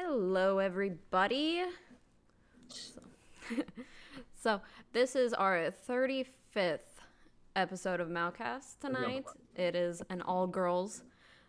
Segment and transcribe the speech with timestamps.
[0.00, 1.64] Hello, everybody.
[2.68, 3.00] So,
[4.40, 4.60] so
[4.92, 6.78] this is our 35th
[7.56, 9.24] episode of MauCast tonight.
[9.56, 11.02] It is an all girls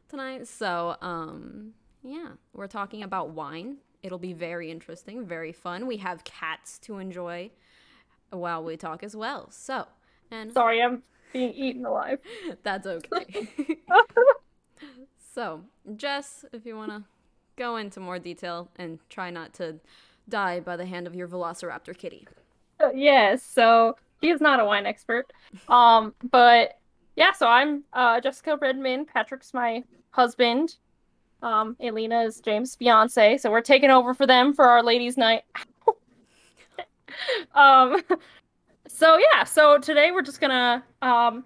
[0.10, 0.48] tonight.
[0.48, 3.78] So, um, yeah, we're talking about wine.
[4.02, 5.86] It'll be very interesting, very fun.
[5.86, 7.52] We have cats to enjoy
[8.32, 9.52] while we talk as well.
[9.52, 9.86] So,
[10.32, 12.18] and Sorry, I'm being eaten alive.
[12.64, 13.48] that's okay.
[15.36, 15.62] so,
[15.96, 17.04] Jess, if you want to
[17.60, 19.76] go into more detail and try not to
[20.30, 22.28] die by the hand of your velociraptor kitty.
[22.96, 25.32] yes, so he is not a wine expert.
[25.68, 26.80] Um, but
[27.16, 29.06] yeah, so I'm uh, Jessica Redman.
[29.06, 30.78] Patrick's my husband.
[31.42, 33.38] Um, Elena is James' fiance.
[33.38, 35.44] So we're taking over for them for our ladies' night.
[37.54, 38.02] um,
[38.88, 41.44] so yeah, so today we're just gonna um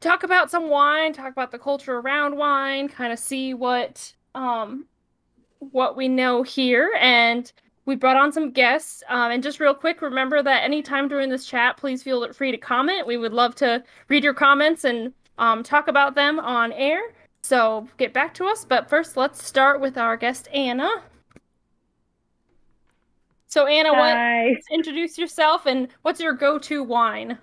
[0.00, 4.86] talk about some wine, talk about the culture around wine, kind of see what um
[5.72, 7.52] what we know here and
[7.84, 9.02] we brought on some guests.
[9.08, 12.58] Um, and just real quick remember that anytime during this chat please feel free to
[12.58, 13.06] comment.
[13.06, 17.00] We would love to read your comments and um, talk about them on air.
[17.42, 20.90] So get back to us but first let's start with our guest anna.
[23.46, 27.38] So anna what introduce yourself and what's your go-to wine?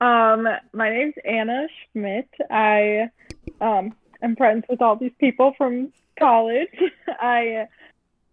[0.00, 2.28] Um, my name's Anna Schmidt.
[2.50, 3.10] I
[3.60, 6.68] um am friends with all these people from college.
[7.08, 7.68] I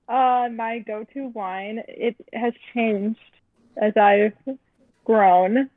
[0.10, 3.20] uh my go-to wine it has changed
[3.76, 4.34] as I've
[5.06, 5.70] grown.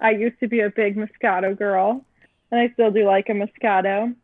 [0.00, 2.04] I used to be a big Moscato girl,
[2.50, 4.14] and I still do like a Moscato,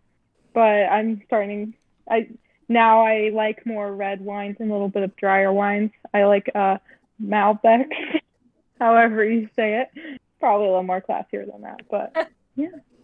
[0.53, 1.75] but I'm starting
[2.11, 2.29] I
[2.69, 5.91] now I like more red wines and a little bit of drier wines.
[6.13, 6.79] I like uh
[7.23, 7.91] Malbec,
[8.81, 10.19] however you say it.
[10.41, 12.31] Probably a little more classier than that, but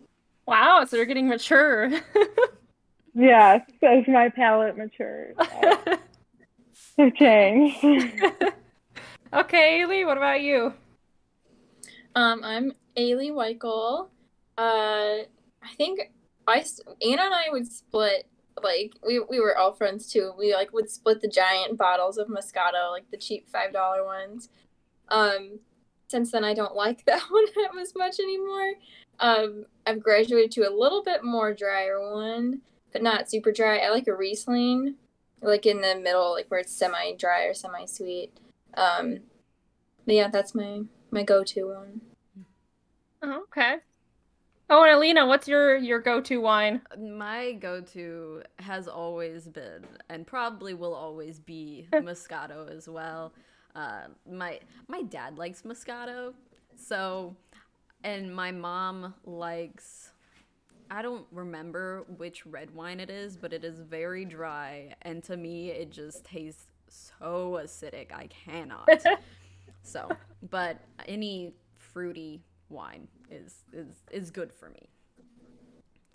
[0.46, 1.90] wow so you're getting mature
[3.14, 5.98] yes, as my palate matures, I-
[6.98, 7.82] I've changed.
[9.32, 10.72] okay Ailey, what about you
[12.14, 14.08] Um, I'm Ailey Weichel.
[14.56, 15.24] Uh,
[15.62, 16.12] I think
[16.46, 18.26] I s- Anna and I would split
[18.62, 20.32] like we we were all friends too.
[20.38, 24.48] We like would split the giant bottles of Moscato, like the cheap five dollar ones.
[25.08, 25.58] Um,
[26.08, 27.46] since then I don't like that one
[27.80, 28.74] as much anymore.
[29.20, 33.78] Um, I've graduated to a little bit more drier one, but not super dry.
[33.78, 34.94] I like a Riesling,
[35.42, 38.32] like in the middle, like where it's semi dry or semi sweet.
[38.74, 39.20] Um,
[40.06, 42.00] but yeah, that's my my go to one.
[43.22, 43.76] Oh, okay.
[44.70, 46.80] Oh, and Alina, what's your your go-to wine?
[46.98, 53.34] My go to has always been, and probably will always be, Moscato as well.
[53.74, 54.58] Uh, my
[54.88, 56.32] my dad likes Moscato,
[56.76, 57.36] so,
[58.04, 60.12] and my mom likes.
[60.90, 65.36] I don't remember which red wine it is, but it is very dry, and to
[65.36, 68.12] me, it just tastes so acidic.
[68.12, 68.88] I cannot.
[69.82, 70.08] so,
[70.50, 70.78] but
[71.08, 74.88] any fruity wine is is is good for me.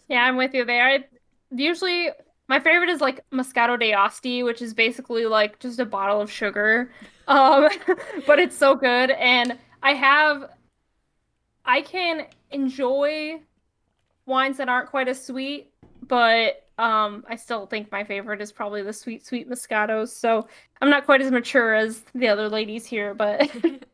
[0.07, 0.87] Yeah, I'm with you there.
[0.87, 1.05] I
[1.51, 2.09] usually
[2.47, 6.91] my favorite is like Moscato d'Asti, which is basically like just a bottle of sugar.
[7.27, 7.69] Um,
[8.27, 10.49] but it's so good and I have
[11.65, 13.41] I can enjoy
[14.25, 15.71] wines that aren't quite as sweet,
[16.07, 20.09] but um I still think my favorite is probably the sweet sweet Moscatos.
[20.09, 20.47] So
[20.81, 23.49] I'm not quite as mature as the other ladies here, but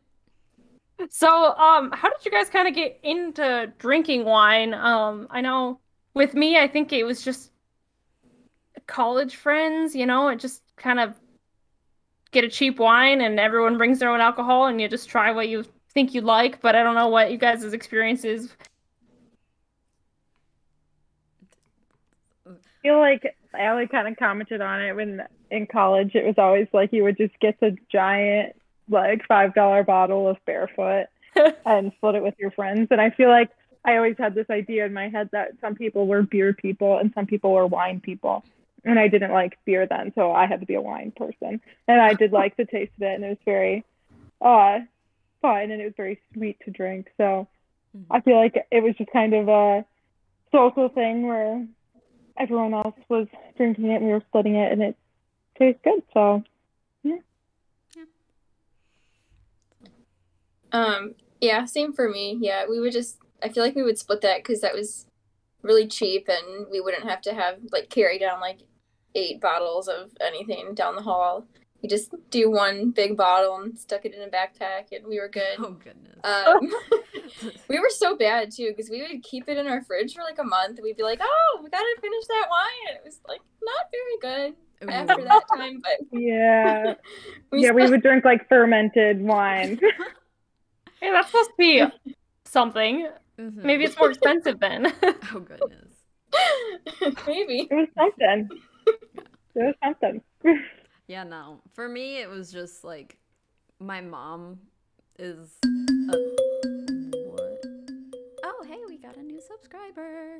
[1.10, 4.74] So, um, how did you guys kind of get into drinking wine?
[4.74, 5.80] Um, I know
[6.14, 7.52] with me, I think it was just
[8.88, 11.16] college friends, you know, it just kind of
[12.32, 15.48] get a cheap wine and everyone brings their own alcohol and you just try what
[15.50, 15.66] you
[15.96, 18.54] think you'd like, but I don't know what you guys' experience is.
[22.46, 22.52] I
[22.84, 26.14] feel like Allie kind of commented on it when in college.
[26.14, 28.56] It was always like you would just get the giant,
[28.90, 31.08] like five dollar bottle of Barefoot
[31.66, 32.90] and split it with your friends.
[32.92, 33.50] And I feel like
[33.86, 37.14] I always had this idea in my head that some people were beer people and
[37.16, 38.44] some people were wine people.
[38.84, 41.62] And I didn't like beer then, so I had to be a wine person.
[41.88, 43.84] And I did like the taste of it, and it was very
[44.42, 44.80] uh
[45.42, 47.12] fun and it was very sweet to drink.
[47.18, 47.48] So
[47.96, 48.06] Mhm.
[48.12, 49.86] I feel like it was just kind of a
[50.52, 51.66] social thing where
[52.38, 54.98] everyone else was drinking it and we were splitting it and it
[55.58, 56.04] tastes good.
[56.14, 56.44] So
[57.04, 57.18] yeah.
[57.96, 58.04] yeah.
[60.72, 62.38] Um, yeah, same for me.
[62.42, 65.06] Yeah, we would just, I feel like we would split that because that was
[65.62, 68.60] really cheap and we wouldn't have to have, like, carry down, like,
[69.16, 71.48] eight bottles of anything down the hall.
[71.82, 75.28] We just do one big bottle and stuck it in a backpack, and we were
[75.28, 75.44] good.
[75.60, 76.20] Oh goodness.
[76.24, 76.72] Um,
[77.70, 80.40] we were so bad too because we would keep it in our fridge for like
[80.40, 80.80] a month.
[80.82, 84.56] We'd be like, "Oh, we gotta finish that wine." It was like not very good
[84.92, 86.94] after that time, but Yeah.
[87.52, 89.80] we yeah, we would drink like fermented wine.
[91.00, 91.84] Hey, that's supposed to be
[92.46, 93.08] something.
[93.40, 93.64] Mhm.
[93.64, 94.92] Maybe it's more expensive then.
[95.04, 95.94] Oh goodness.
[97.28, 97.68] maybe.
[97.70, 98.50] It was something.
[98.88, 99.26] It
[99.56, 100.22] was something.
[101.08, 101.60] Yeah, no.
[101.74, 103.18] For me, it was just like
[103.80, 104.60] my mom
[105.20, 105.58] is.
[105.64, 106.18] A...
[107.28, 107.66] What?
[108.44, 110.40] Oh, hey, we got a new subscriber.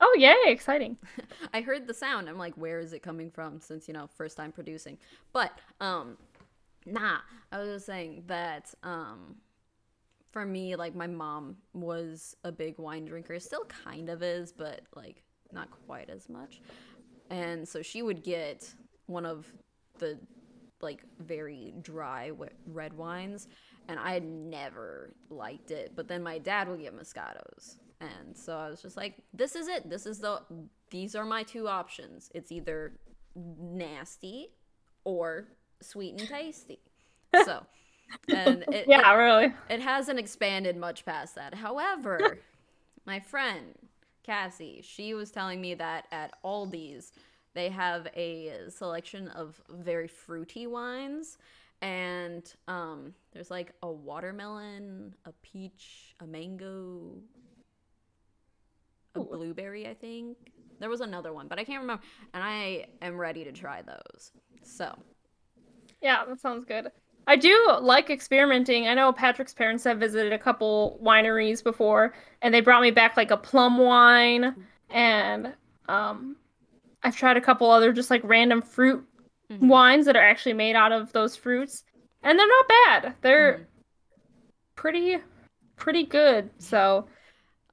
[0.00, 0.96] oh yay, exciting.
[1.54, 2.28] I heard the sound.
[2.28, 3.60] I'm like, where is it coming from?
[3.60, 4.96] Since you know, first time producing.
[5.32, 6.18] But um,
[6.86, 7.18] nah.
[7.50, 9.36] I was just saying that um,
[10.30, 13.40] for me, like my mom was a big wine drinker.
[13.40, 16.60] Still kind of is, but like not quite as much.
[17.30, 18.72] And so she would get
[19.06, 19.52] one of
[19.98, 20.18] the
[20.80, 22.30] like very dry
[22.66, 23.48] red wines
[23.88, 25.92] and I had never liked it.
[25.94, 27.76] But then my dad would get Moscatos.
[28.00, 29.88] And so I was just like, this is it.
[29.88, 30.42] This is the
[30.90, 32.30] these are my two options.
[32.34, 32.92] It's either
[33.34, 34.48] nasty
[35.04, 35.48] or
[35.80, 36.80] sweet and tasty.
[37.44, 37.64] So
[38.28, 39.52] and it, Yeah, really.
[39.68, 41.54] it hasn't expanded much past that.
[41.54, 42.38] However,
[43.06, 43.74] my friend
[44.22, 47.12] Cassie, she was telling me that at Aldi's
[47.54, 51.38] they have a selection of very fruity wines
[51.82, 57.20] and um there's like a watermelon, a peach, a mango,
[59.14, 59.24] a Ooh.
[59.24, 60.36] blueberry, I think.
[60.80, 62.02] There was another one, but I can't remember.
[62.32, 64.32] And I am ready to try those.
[64.62, 64.96] So,
[66.00, 66.90] Yeah, that sounds good.
[67.26, 68.86] I do like experimenting.
[68.86, 73.16] I know Patrick's parents have visited a couple wineries before, and they brought me back
[73.16, 74.54] like a plum wine,
[74.90, 75.54] and
[75.88, 76.36] um,
[77.04, 79.04] I've tried a couple other just like random fruit
[79.50, 79.68] mhm.
[79.68, 81.84] wines that are actually made out of those fruits,
[82.22, 83.14] and they're not bad.
[83.20, 83.64] They're Mhm.
[84.76, 85.18] pretty,
[85.76, 86.50] pretty good.
[86.58, 87.06] So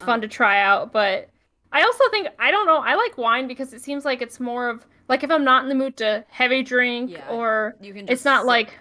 [0.02, 0.92] Um, fun to try out.
[0.92, 1.30] But
[1.72, 2.78] I also think I don't know.
[2.78, 5.70] I like wine because it seems like it's more of like if I'm not in
[5.70, 8.48] the mood to heavy drink Yeah, or it's not sip.
[8.48, 8.80] like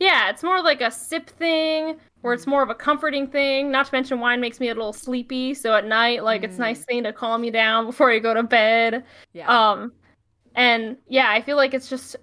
[0.00, 3.84] yeah it's more like a sip thing where it's more of a comforting thing not
[3.84, 6.82] to mention wine makes me a little sleepy so at night like it's a nice
[6.86, 9.04] thing to calm you down before you go to bed
[9.34, 9.46] yeah.
[9.46, 9.92] um
[10.54, 12.16] and yeah i feel like it's just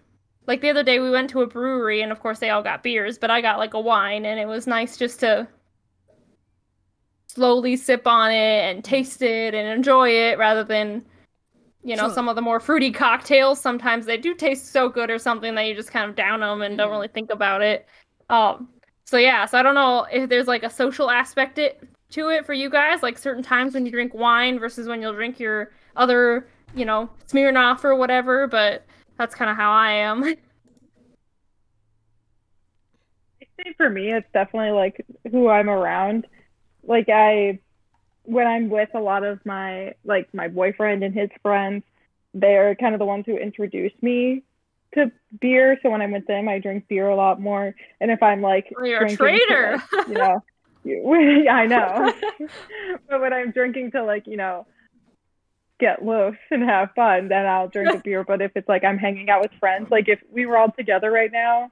[0.48, 2.82] like the other day we went to a brewery and of course they all got
[2.82, 5.48] beers but i got like a wine and it was nice just to
[7.28, 11.06] slowly sip on it and taste it and enjoy it rather than
[11.84, 12.16] you know Sure.
[12.16, 15.68] some of the more fruity cocktails sometimes they do taste so good or something that
[15.68, 16.92] you just kind of down them and don't Mhm.
[16.92, 17.86] really think about it
[18.32, 18.68] um
[19.06, 22.46] so yeah so i don't know if there's like a social aspect it to it
[22.46, 25.72] for you guys like certain times when you drink wine versus when you'll drink your
[25.96, 28.86] other you know smirnoff or whatever but
[29.18, 30.24] that's kind of how i am
[33.60, 36.28] I say for me, it's definitely like who I'm around.
[36.84, 37.60] Like I,
[38.24, 41.84] when I'm with a lot of my like my boyfriend and his friends,
[42.34, 44.44] they're kind of the ones who introduce me
[44.96, 45.78] to beer.
[45.82, 47.74] So when I'm with them, I drink beer a lot more.
[48.00, 49.82] And if I'm like, Oh, you're a traitor.
[49.94, 50.44] like, you know,
[50.84, 52.14] you- I know.
[53.10, 54.66] but when I'm drinking to like, you know,
[55.80, 58.24] get loose and have fun, then I'll drink a beer.
[58.24, 61.10] But if it's like I'm hanging out with friends, like if we were all together
[61.12, 61.70] right now,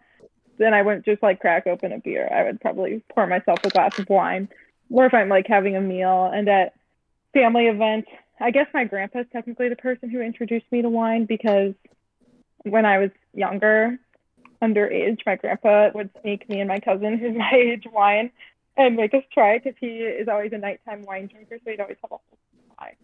[0.57, 2.27] then I wouldn't just like crack open a beer.
[2.33, 4.49] I would probably pour myself a glass of wine.
[4.89, 6.73] Or if I'm like having a meal and at
[7.33, 8.09] family events,
[8.41, 11.73] I guess my grandpa's technically the person who introduced me to wine because
[12.63, 13.97] when I was younger,
[14.61, 18.31] underage, my grandpa would sneak me and my cousin, who's my age, wine
[18.79, 21.97] and make us try because he is always a nighttime wine drinker, so he'd always
[22.01, 22.37] have a whole
[22.69, 22.95] supply.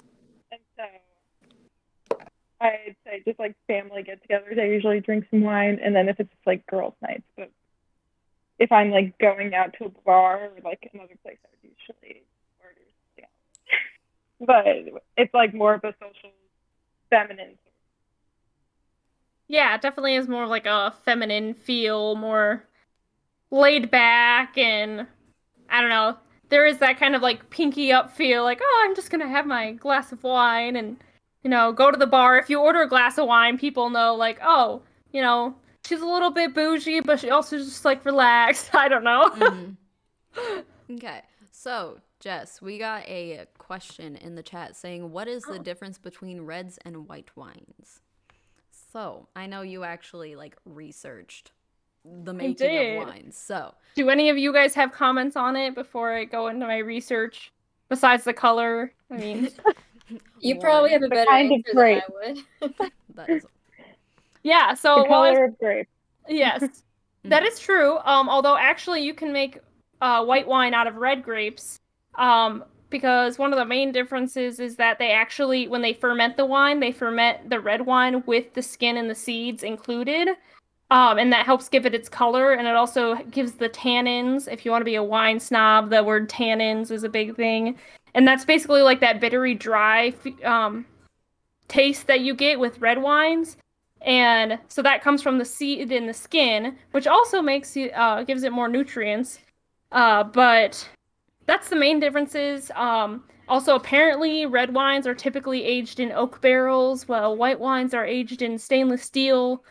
[0.52, 2.18] And so
[2.62, 6.32] I'd say just like family get-togethers, I usually drink some wine, and then if it's
[6.46, 7.52] like girls' nights, but
[8.58, 12.24] if I'm like going out to a bar or like another place, I would usually
[12.64, 12.80] order
[13.20, 13.30] else.
[14.40, 16.32] but it's like more of a social,
[17.10, 17.58] feminine.
[19.48, 22.64] Yeah it definitely is more like a feminine feel more
[23.52, 25.06] laid back and
[25.70, 26.18] i don't know
[26.50, 29.46] there is that kind of like pinky up feel like oh i'm just gonna have
[29.46, 30.98] my glass of wine and
[31.44, 32.40] you know go to the bar.
[32.40, 36.06] If you order a glass of wine people know like oh you know she's a
[36.06, 38.72] little bit bougie but she also just like relaxed.
[38.74, 39.30] I don't know.
[39.30, 39.78] Mhm.
[40.92, 41.22] Okay,
[41.52, 46.42] so Jess, we got a question in the chat saying, "What is the difference between
[46.42, 48.02] reds and white wines?"
[48.96, 51.52] So I know you actually like researched
[52.06, 53.02] the making did.
[53.02, 53.38] of wines.
[53.38, 56.78] So do any of you guys have comments on it before i go into my
[56.78, 57.52] research
[57.90, 59.50] besides the color i mean
[60.40, 62.04] You probably have a better kind of answer than I
[62.62, 62.92] would.
[63.16, 63.46] that is
[64.44, 65.88] yeah so the while I was color of grape.
[66.30, 66.84] Yes,
[67.26, 67.98] that is true.
[67.98, 69.60] Um, although actually you can make
[70.02, 71.80] uh, white wine out of red grapes.
[72.16, 72.64] Um,
[72.96, 76.80] because one of the main differences is that they actually, when they ferment the wine,
[76.80, 80.30] they ferment the red wine with the skin and the seeds included.
[80.92, 84.48] Um, and that helps give it its color, and it also gives the tannins.
[84.50, 87.78] If you want to be a wine snob, the word tannins is a big thing,
[88.14, 90.14] and that's basically like that bittery, dry
[90.46, 90.86] um,
[91.68, 93.58] taste that you get with red wines.
[94.04, 98.24] And so that comes from the seed in the skin, which also makes you uh,
[98.24, 99.40] gives it more nutrients.
[99.92, 100.88] Uh, but
[101.46, 102.72] that's the main differences.
[102.76, 108.06] Um, also, apparently, red wines are typically aged in oak barrels, while white wines are
[108.06, 109.64] aged in stainless steel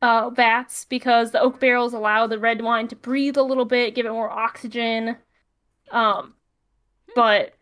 [0.00, 3.94] uh, vats because the oak barrels allow the red wine to breathe a little bit,
[3.94, 5.16] give it more oxygen.
[5.90, 6.34] Um,
[7.14, 7.54] but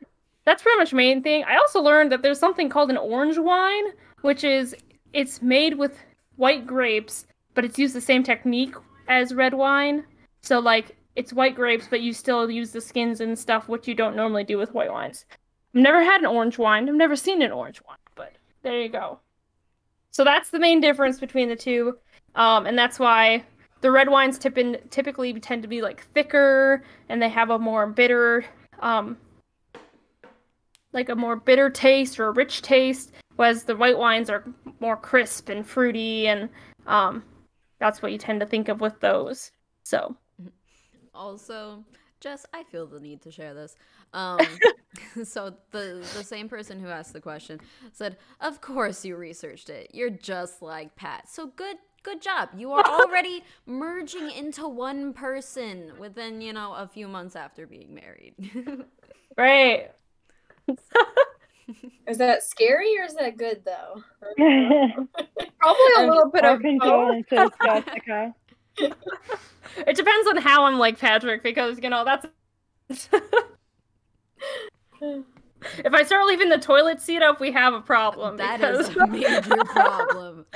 [0.45, 1.45] that's pretty much the main thing.
[1.45, 3.85] I also learned that there's something called an orange wine,
[4.23, 4.75] which is
[5.13, 5.99] it's made with
[6.37, 8.75] white grapes, but it's used the same technique
[9.09, 10.05] as red wine.
[10.41, 13.95] So like it's white grapes, but you still use the skins and stuff, which you
[13.95, 15.27] don't normally do with white wines.
[15.75, 16.89] I've never had an orange wine.
[16.89, 19.21] I've never seen an orange wine, but there you go.
[20.11, 21.99] So that's the main difference between the two.
[22.35, 23.45] Um, and that's why
[23.81, 27.87] the red wines tip- typically tend to be like thicker and they have a more
[27.87, 28.45] bitter,
[28.81, 29.17] um,
[30.93, 34.45] like a more bitter taste or a rich taste, whereas the white wines are
[34.81, 36.49] more crisp and fruity, and
[36.87, 37.25] um,
[37.79, 39.51] that's what you tend to think of with those.
[39.85, 40.17] So,
[41.15, 41.85] also,
[42.21, 43.77] Jess, I feel the need to share this.
[44.15, 44.41] Um,
[45.25, 47.63] so the the same person who asked the question
[47.95, 49.91] said, "Of course you researched it.
[49.95, 51.31] You're just like Pat.
[51.31, 52.51] So good good job.
[52.57, 57.95] You are already merging into one person within, you know, a few months after being
[57.95, 58.35] married.
[59.37, 59.91] right.
[62.07, 64.03] is that scary or is that good though?
[65.59, 68.35] Probably a little bit of condolences, Jessica.
[68.79, 72.27] it depends on how I'm like Patrick because you know that's
[75.01, 78.37] if I start leaving the toilet seat up, we have a problem.
[78.37, 78.89] That because...
[78.89, 80.47] is a major problem.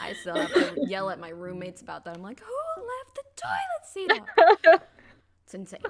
[0.00, 2.16] I still have to yell at my roommates about that.
[2.16, 4.10] I'm like, who left the toilet seat
[4.74, 4.88] up?
[5.44, 5.80] it's insane.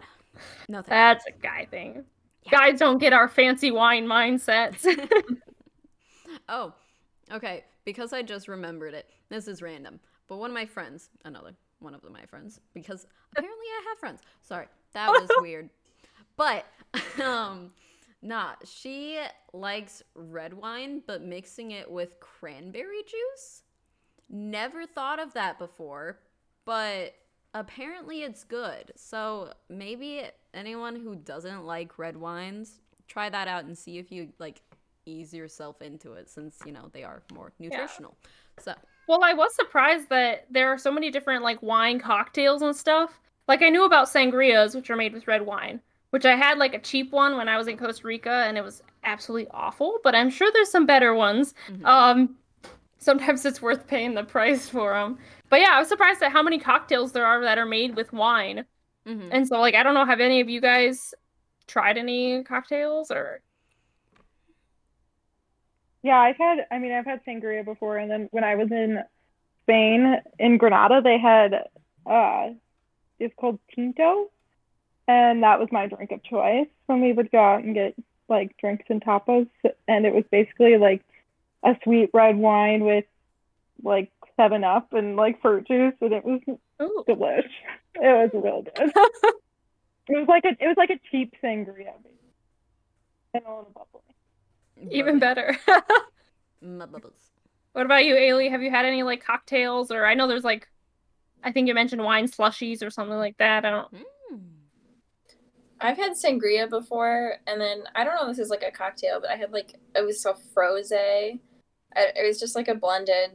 [0.68, 2.04] No, that's a guy thing.
[2.44, 2.50] Yeah.
[2.50, 4.87] Guys don't get our fancy wine mindsets.
[6.49, 6.73] oh,
[7.30, 7.64] okay.
[7.85, 9.09] Because I just remembered it.
[9.28, 10.00] This is random.
[10.30, 13.04] But one of my friends, another one of my friends, because
[13.37, 14.20] apparently I have friends.
[14.42, 15.68] Sorry, that was weird.
[16.37, 16.64] But
[17.22, 17.72] um
[18.22, 19.18] nah, she
[19.52, 23.62] likes red wine, but mixing it with cranberry juice.
[24.28, 26.20] Never thought of that before,
[26.64, 27.14] but
[27.52, 28.92] apparently it's good.
[28.94, 30.22] So maybe
[30.54, 34.62] anyone who doesn't like red wines, try that out and see if you like
[35.06, 38.16] ease yourself into it since, you know, they are more nutritional.
[38.22, 38.62] Yeah.
[38.62, 38.75] So
[39.11, 43.19] Well, I was surprised that there are so many different like wine cocktails and stuff.
[43.49, 46.75] Like I knew about sangrias, which are made with red wine, which I had like
[46.75, 50.14] a cheap one when I was in Costa Rica and it was absolutely awful, but
[50.14, 51.55] I'm sure there's some better ones.
[51.69, 51.87] Mm-hmm.
[51.87, 52.37] Um
[52.99, 55.19] sometimes it's worth paying the price for them.
[55.49, 58.12] But yeah, I was surprised at how many cocktails there are that are made with
[58.12, 58.64] wine.
[59.09, 59.29] Mm-hmm.
[59.33, 61.14] And so, like, I don't know, have any of you guys
[61.67, 63.40] tried any cocktails or?
[66.02, 66.66] Yeah, I've had.
[66.71, 69.02] I mean, I've had sangria before, and then when I was in
[69.62, 71.66] Spain in Granada, they had
[72.07, 72.50] uh,
[73.19, 74.30] it's called tinto,
[75.07, 77.95] and that was my drink of choice when we would go out and get
[78.28, 79.49] like drinks and tapas,
[79.87, 81.02] and it was basically like
[81.62, 83.04] a sweet red wine with
[83.83, 86.40] like Seven Up and like fruit juice, and it was
[86.80, 87.04] Ooh.
[87.09, 87.50] delish.
[87.95, 88.92] It was real good.
[90.09, 91.92] it was like a it was like a cheap sangria,
[93.35, 94.10] and a little bubbly.
[94.90, 95.56] Even better.
[97.72, 98.50] what about you, Ailey?
[98.50, 100.68] Have you had any like cocktails, or I know there's like,
[101.42, 103.64] I think you mentioned wine slushies or something like that.
[103.64, 103.92] I don't.
[103.94, 104.40] Mm.
[105.82, 109.20] I've had sangria before, and then I don't know if this is like a cocktail,
[109.20, 110.92] but I had like it was so froze
[111.96, 113.30] it was just like a blended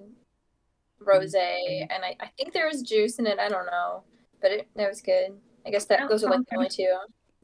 [0.99, 1.91] rose, mm-hmm.
[1.91, 3.39] and I, I think there was juice in it.
[3.39, 4.03] I don't know,
[4.41, 5.37] but it, it was good.
[5.65, 6.95] I guess that those are like the only two.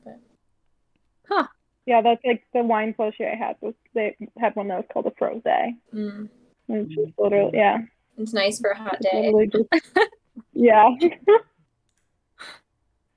[0.03, 0.20] But...
[1.27, 1.48] Huh.
[1.86, 5.08] Yeah, that's like the wine slushy I had was they had one that was called
[5.08, 5.42] a froze.
[5.94, 6.30] Mm.
[6.70, 7.80] It's just literally yeah.
[8.18, 9.32] It's nice for a hot day.
[9.48, 9.66] Just,
[10.54, 10.90] yeah.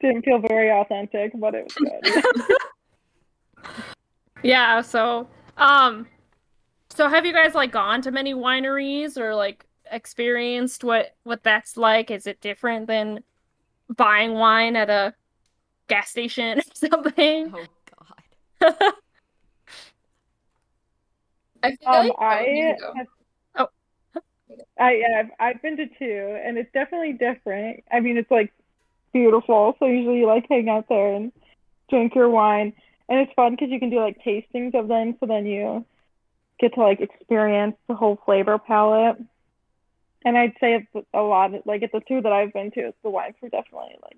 [0.01, 2.03] Didn't feel very authentic, but it was good.
[4.43, 6.07] yeah, so um
[6.89, 11.77] so have you guys like gone to many wineries or like experienced what what that's
[11.77, 12.11] like?
[12.11, 13.23] Is it different than
[13.95, 15.15] buying wine at a
[15.89, 17.53] gas station or something?
[17.55, 17.69] Oh god.
[21.63, 23.07] I feel um, like I have...
[23.57, 23.69] oh
[24.79, 27.85] I yeah, I've, I've been to two, and it's definitely different.
[27.91, 28.53] I mean, it's like
[29.13, 29.77] beautiful.
[29.79, 31.33] So usually you like hang out there and
[31.89, 32.73] drink your wine,
[33.09, 35.17] and it's fun because you can do like tastings of them.
[35.21, 35.85] So then you
[36.61, 39.17] get to like experience the whole flavor palette.
[40.27, 43.11] And I'd say it's a lot like at the two that I've been to, the
[43.11, 44.17] wines were definitely like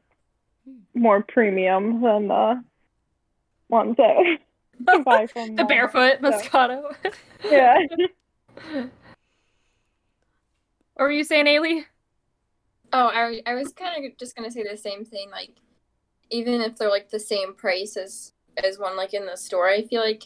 [0.94, 2.62] more premium than the
[3.68, 5.68] ones that you buy from the Walmart.
[5.68, 6.94] barefoot So, Moscato.
[7.50, 7.78] Yeah.
[10.96, 11.84] or were you saying, Ailey?
[12.92, 15.30] Oh, I, I was kind of just gonna say the same thing.
[15.30, 15.50] Like,
[16.30, 18.32] even if they're like the same price as
[18.64, 20.24] as one like in the store, I feel like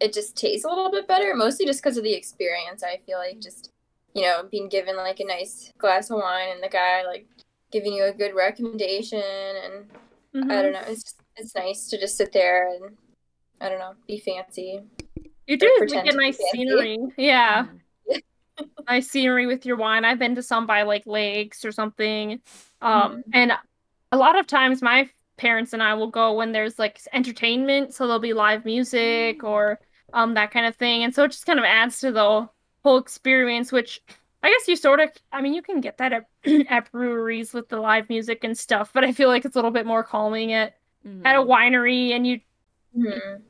[0.00, 1.34] it just tastes a little bit better.
[1.34, 2.82] Mostly just because of the experience.
[2.82, 3.70] I feel like just
[4.14, 7.26] you know being given like a nice glass of wine and the guy like
[7.72, 9.22] giving you a good recommendation
[9.64, 9.86] and
[10.34, 10.50] Mm-hmm.
[10.50, 10.82] I don't know.
[10.86, 12.96] It's just, it's nice to just sit there and
[13.60, 14.82] I don't know be fancy.
[15.46, 16.98] You do get nice scenery.
[17.16, 17.66] Yeah.
[18.88, 20.04] Nice scenery with your wine.
[20.04, 22.40] I've been to some by like lakes or something.
[22.80, 23.52] Um, and
[24.12, 28.06] a lot of times my parents and I will go when there's like entertainment, so
[28.06, 29.80] there'll be live music or
[30.12, 31.02] um that kind of thing.
[31.02, 32.48] And so it just kind of adds to the
[32.84, 34.00] whole experience, which
[34.42, 36.26] I guess you sort of I mean you can get that at,
[36.68, 39.72] at breweries with the live music and stuff, but I feel like it's a little
[39.72, 40.74] bit more calming at
[41.04, 41.26] Mhm.
[41.26, 42.40] at a winery and you
[42.96, 43.42] Mhm.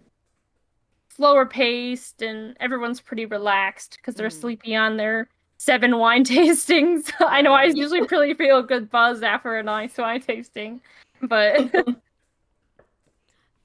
[1.08, 4.40] slower paced and everyone's pretty relaxed because they're Mhm.
[4.40, 5.28] sleepy on their
[5.58, 7.12] seven wine tastings.
[7.20, 10.80] I know I usually really feel a good buzz after a nice wine tasting,
[11.22, 11.56] but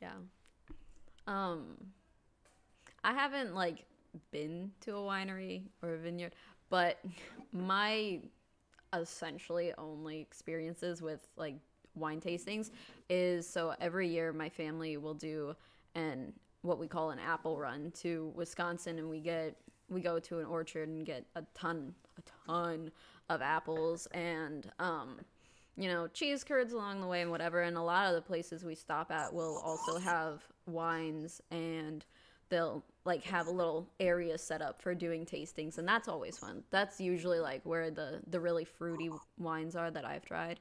[0.02, 0.14] Yeah.
[1.28, 1.76] Um
[3.04, 3.86] I haven't like
[4.32, 6.36] been to a winery or a vineyard,
[6.70, 7.00] but
[7.52, 8.20] my
[8.94, 11.56] essentially only experiences with like
[12.00, 12.72] wine tastings
[13.10, 15.56] is so every year my family will do
[15.96, 19.56] an what we call an apple run to Wisconsin and we get
[19.90, 22.92] we go to an orchard and get a ton a ton
[23.30, 25.20] of apples and um
[25.80, 27.62] you know, cheese curds along the way and whatever.
[27.62, 32.06] And a lot of the places we stop at will also have wines and
[32.50, 36.64] they'll like have a little area set up for doing tastings and that's always fun.
[36.70, 40.60] That's usually like where the the really fruity wines are that I've tried.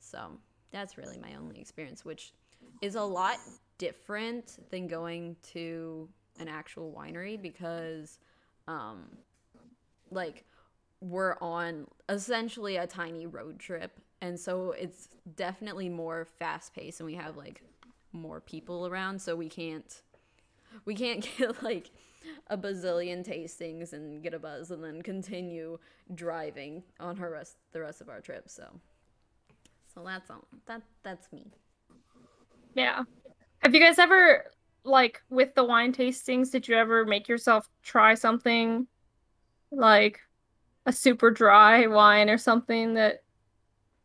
[0.00, 0.32] So,
[0.72, 2.32] that's really my only experience which
[2.82, 3.38] is a lot
[3.78, 8.18] different than going to an actual winery because
[8.66, 9.04] um
[10.10, 10.44] like
[11.00, 17.06] we're on essentially a tiny road trip and so it's definitely more fast paced and
[17.06, 17.62] we have like
[18.12, 20.02] more people around so we can't
[20.84, 21.90] we can't get like
[22.48, 25.78] a bazillion tastings and get a buzz and then continue
[26.14, 28.64] driving on her rest the rest of our trip so
[29.98, 31.44] so that's all that that's me
[32.74, 33.02] yeah.
[33.60, 34.52] Have you guys ever
[34.84, 38.86] like with the wine tastings, did you ever make yourself try something
[39.72, 40.20] like
[40.86, 43.24] a super dry wine or something that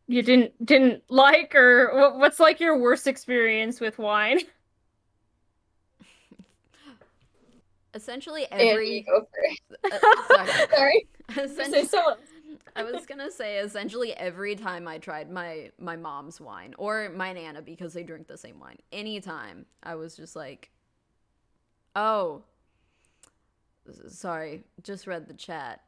[0.08, 4.40] you didn't didn't like or what's like your worst experience with wine?
[7.94, 9.60] essentially Andy, every go for it.
[9.92, 9.98] uh,
[10.34, 10.48] sorry.
[10.76, 11.06] Sorry.
[11.30, 12.16] Essentially- Say someone.
[12.76, 17.32] I was gonna say essentially every time I tried my my mom's wine or my
[17.32, 18.78] nana because they drink the same wine.
[18.92, 20.70] Anytime I was just like,
[21.94, 22.42] oh,
[24.08, 25.82] sorry, just read the chat.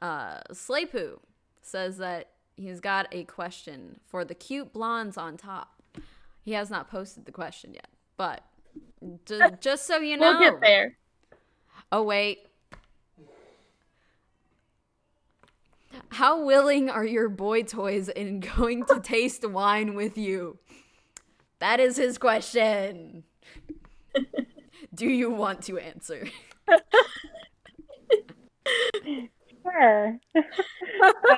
[0.00, 1.18] Uh, Slaypoo
[1.60, 5.82] says that he's got a question for the cute blondes on top.
[6.42, 8.42] He has not posted the question yet, but
[9.24, 10.96] ju- just so you know, We'll get there.
[11.92, 12.46] Oh, wait.
[16.12, 20.58] How willing are your boy toys in going to taste wine with you?
[21.58, 23.24] That is his question.
[24.94, 26.26] Do you want to answer?
[29.64, 30.18] Sure.
[31.02, 31.36] Uh,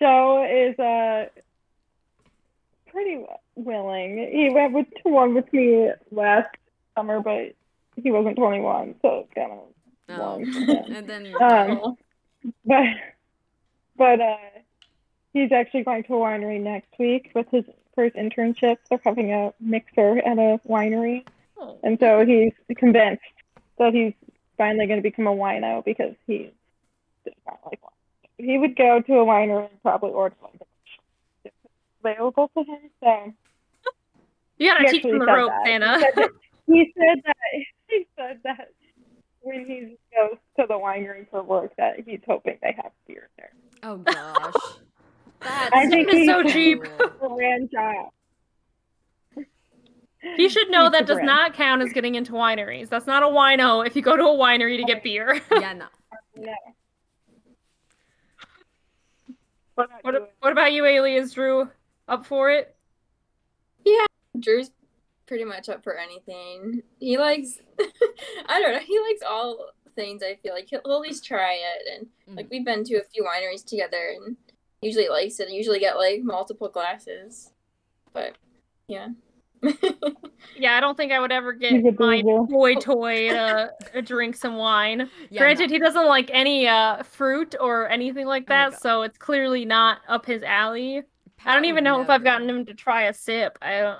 [0.00, 1.26] Joe is uh
[2.88, 4.28] pretty willing.
[4.32, 6.48] He went with to one with me last
[6.96, 7.54] summer, but
[8.02, 9.58] he wasn't 21, so it's kind of
[10.08, 10.20] Oh.
[10.20, 10.42] long.
[10.94, 11.96] And then Um,
[12.64, 12.84] but
[13.96, 14.36] but uh,
[15.32, 18.76] he's actually going to a winery next week with his for his internship.
[18.90, 21.24] They're having a mixer at a winery,
[21.58, 21.78] Oh.
[21.82, 23.22] and so he's convinced
[23.78, 24.12] that he's
[24.58, 26.50] finally going to become a wino because he
[27.24, 27.92] does not like wine.
[28.38, 30.60] He would go to a winery and probably order like
[31.44, 31.54] it's
[32.04, 32.78] available to him.
[33.02, 33.32] So
[34.58, 35.68] You gotta teach him the ropes, that.
[35.70, 35.98] Anna.
[35.98, 36.30] He said that,
[36.66, 37.36] he said that
[37.88, 38.68] he said that
[39.46, 43.52] when he goes to the winery for work that he's hoping they have beer there.
[43.84, 44.54] Oh gosh,
[45.40, 46.82] that's I think he's so cheap.
[47.20, 48.10] Grandchild.
[50.34, 51.26] He should know he's that does brand.
[51.26, 52.88] not count as getting into wineries.
[52.88, 55.40] That's not a wino if you go to a winery to get beer.
[55.52, 55.86] yeah, no.
[56.36, 56.54] Yeah.
[59.76, 61.70] What about, what, you, what about you, Drew
[62.08, 62.74] up for it?
[63.84, 64.06] Yeah,
[64.40, 64.70] Drew's
[65.26, 66.82] pretty much up for anything.
[67.00, 67.58] He likes,
[68.48, 70.22] I don't know, he likes all things.
[70.22, 73.04] I feel like he'll he'll at least try it, and like we've been to a
[73.04, 74.36] few wineries together, and
[74.82, 75.50] usually likes it.
[75.50, 77.50] Usually get like multiple glasses,
[78.12, 78.36] but
[78.88, 79.08] yeah.
[80.58, 84.36] Yeah, I don't think I would ever get a my boy toy to, to drink
[84.36, 85.10] some wine.
[85.30, 85.74] Yeah, Granted, no.
[85.74, 88.80] he doesn't like any uh fruit or anything like Oh, that, God.
[88.80, 91.02] so it's clearly not up his alley.
[91.44, 93.58] I don't even know if I've gotten him to try a sip.
[93.60, 93.98] I don't.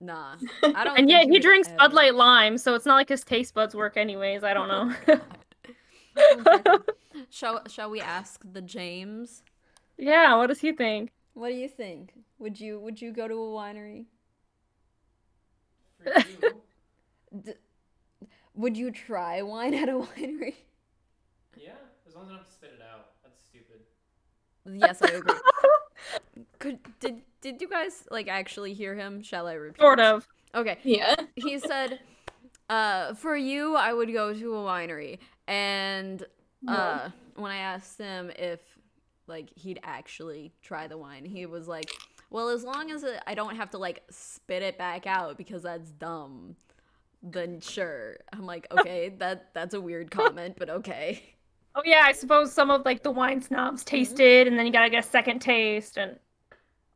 [0.00, 0.98] Nah, I don't.
[0.98, 1.92] And yet he would drinks Bud.
[1.92, 4.42] Light Lime, so it's not like his taste buds work anyways.
[4.42, 4.94] I don't know.
[6.44, 6.82] God.
[7.30, 9.42] shall Shall we ask the James?
[9.98, 11.12] yeah, what does he think?
[11.34, 12.12] What do you think?
[12.38, 14.06] Would you Would you go to a winery?
[16.06, 16.62] You,
[17.42, 17.52] D-
[18.54, 20.54] would you try wine at a winery?
[21.56, 21.72] yeah,
[22.08, 23.08] as long as I don't have to spit it out.
[23.22, 23.80] That's stupid.
[24.66, 25.34] Yes, I agree.
[26.58, 29.22] Could did Did you guys like actually hear him?
[29.22, 29.80] Shall I repeat?
[29.80, 30.26] Sort of.
[30.54, 30.78] Okay.
[30.82, 31.14] yeah.
[31.36, 32.00] he said,
[32.68, 35.18] uh, for you, I would go to a winery.
[35.46, 36.24] And
[36.68, 38.60] uh, when I asked him if
[39.26, 41.90] like he'd actually try the wine, he was like,
[42.30, 45.62] well, as long as it, I don't have to like spit it back out because
[45.62, 46.56] that's dumb,
[47.22, 48.18] then sure.
[48.32, 51.34] I'm like, okay, that that's a weird comment, but okay.
[51.74, 54.90] Oh yeah, I suppose some of like the wine snobs tasted, and then you gotta
[54.90, 56.18] get a second taste and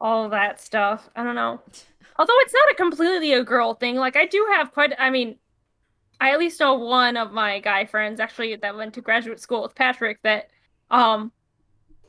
[0.00, 1.08] all that stuff.
[1.16, 1.60] I don't know.
[2.18, 3.96] Although it's not a completely a girl thing.
[3.96, 4.92] Like I do have quite.
[4.98, 5.38] I mean,
[6.20, 9.62] I at least know one of my guy friends actually that went to graduate school
[9.62, 10.50] with Patrick that
[10.90, 11.32] um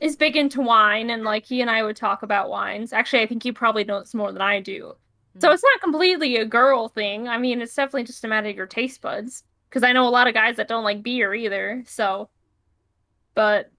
[0.00, 2.92] is big into wine, and like he and I would talk about wines.
[2.92, 4.94] Actually, I think he probably knows more than I do.
[5.40, 5.52] So Hmm.
[5.52, 7.28] it's not completely a girl thing.
[7.28, 9.44] I mean, it's definitely just a matter of your taste buds.
[9.68, 11.82] Because I know a lot of guys that don't like beer either.
[11.86, 12.30] So,
[13.34, 13.70] but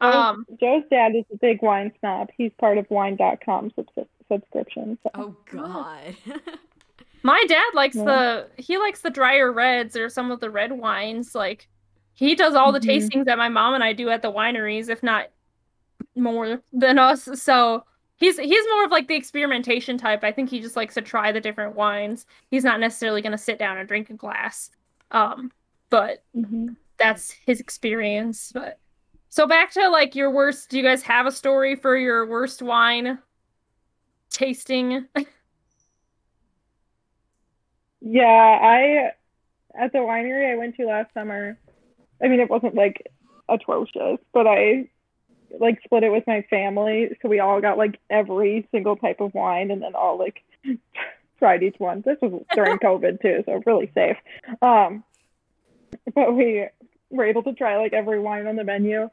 [0.00, 2.28] um, Joe's dad is a big wine snob.
[2.36, 4.98] He's part of wine.com subs- subscription.
[5.02, 5.10] So.
[5.14, 6.16] Oh God.
[7.22, 8.04] my dad likes Yeah.
[8.04, 11.34] the he likes the drier reds or some of the red wines.
[11.34, 11.68] Like
[12.14, 12.88] he does all the Mhm.
[13.10, 15.28] tastings that my mom and I do at the wineries, if not
[16.16, 17.28] more than us.
[17.40, 17.84] So
[18.16, 20.22] he's he's more of like the experimentation type.
[20.22, 22.26] I think he just likes to try the different wines.
[22.50, 24.70] He's not necessarily going to sit down and drink a glass.
[25.10, 25.50] Um,
[25.90, 26.76] but Mhm.
[26.98, 28.50] that's his experience.
[28.52, 28.78] But
[29.34, 30.70] so back to like your worst.
[30.70, 33.18] Do you guys have a story for your worst wine
[34.30, 35.06] tasting?
[38.06, 39.12] Yeah, I
[39.82, 41.58] at the winery I went to last summer.
[42.22, 43.10] I mean, it wasn't like
[43.48, 44.90] atrocious, but I
[45.58, 49.32] like split it with my family, so we all got like every single type of
[49.32, 50.42] wine, and then all like
[51.38, 52.02] tried each one.
[52.04, 54.18] This was during COVID too, so really safe.
[54.60, 55.02] Um,
[56.14, 56.66] but we
[57.08, 59.08] were able to try like every wine on the menu,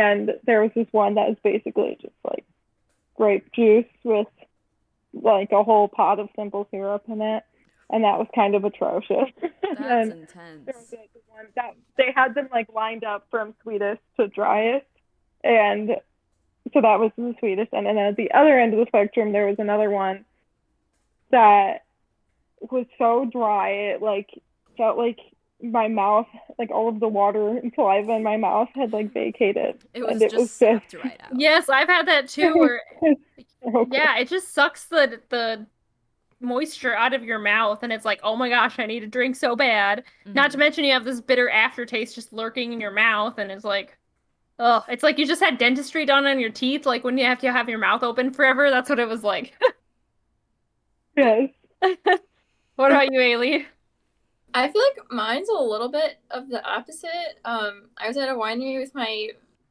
[0.00, 2.44] and there was this one that was basically just like
[3.14, 4.26] grape juice with
[5.12, 7.44] like a whole pot of simple syrup in it
[7.90, 9.28] and that was kind of atrocious.
[9.40, 10.66] That's and intense.
[10.66, 14.86] like one that they had them like lined up from sweetest to driest,
[15.42, 15.90] and
[16.72, 17.72] so that was the sweetest.
[17.72, 20.24] And then at the other end of the spectrum, there was another one
[21.30, 21.84] that
[22.60, 24.30] was so dry it like
[24.76, 25.18] felt like
[25.70, 26.26] my mouth,
[26.58, 29.82] like all of the water and saliva in my mouth had like vacated.
[29.94, 31.38] It was and it just was just sucked right out.
[31.38, 32.54] yes, I've had that too.
[32.54, 32.82] Where
[33.62, 35.66] so yeah, it just sucks the the
[36.40, 39.36] moisture out of your mouth, and it's like, oh my gosh, I need a drink
[39.36, 40.04] so bad.
[40.24, 40.34] Mm-hmm.
[40.34, 43.64] Not to mention you have this bitter aftertaste just lurking in your mouth, and it's
[43.64, 43.96] like,
[44.58, 47.38] oh, it's like you just had dentistry done on your teeth, like when you have
[47.40, 48.70] to have your mouth open forever.
[48.70, 49.54] That's what it was like.
[51.16, 51.50] yes.
[52.76, 53.66] what about you, Ailey?
[54.54, 57.40] I feel like mine's a little bit of the opposite.
[57.44, 59.30] Um, I was at a winery with my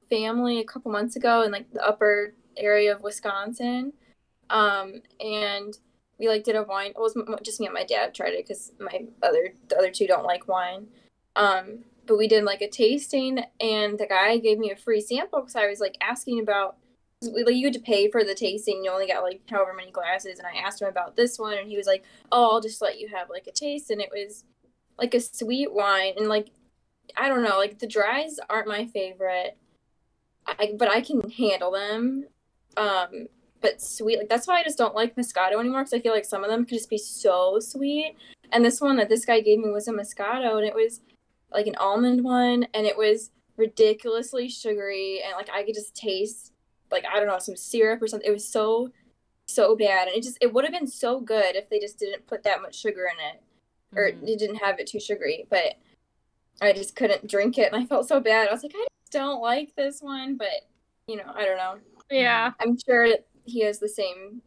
[0.09, 3.93] family a couple months ago in like the upper area of Wisconsin,
[4.49, 5.77] um, and
[6.19, 6.91] we like did a wine.
[6.91, 10.05] It was just me and my dad tried it because my other the other two
[10.05, 10.87] don't like wine.
[11.37, 15.39] Um, but we did like a tasting, and the guy gave me a free sample
[15.39, 16.75] because I was like asking about.
[17.25, 20.39] Like you had to pay for the tasting, you only got like however many glasses,
[20.39, 22.99] and I asked him about this one, and he was like, "Oh, I'll just let
[22.99, 24.43] you have like a taste," and it was
[24.97, 26.49] like a sweet wine and like
[27.15, 29.57] I don't know, like the dries aren't my favorite.
[30.47, 32.25] I but I can handle them.
[32.77, 33.27] Um
[33.61, 36.25] but sweet like that's why I just don't like Moscato anymore because I feel like
[36.25, 38.15] some of them could just be so sweet.
[38.51, 41.01] And this one that this guy gave me was a Moscato and it was
[41.51, 46.51] like an almond one and it was ridiculously sugary and like I could just taste
[46.91, 48.27] like I don't know some syrup or something.
[48.27, 48.91] It was so
[49.45, 52.25] so bad and it just it would have been so good if they just didn't
[52.27, 53.41] put that much sugar in it
[53.95, 54.27] or Mhm.
[54.27, 55.75] it didn't have it too sugary, but
[56.61, 58.47] I just couldn't drink it and I felt so bad.
[58.47, 60.67] I was like, I just don't like this one, but
[61.07, 61.79] you know, I don't know.
[62.09, 62.51] Yeah.
[62.59, 63.07] I'm sure
[63.45, 64.41] he has the same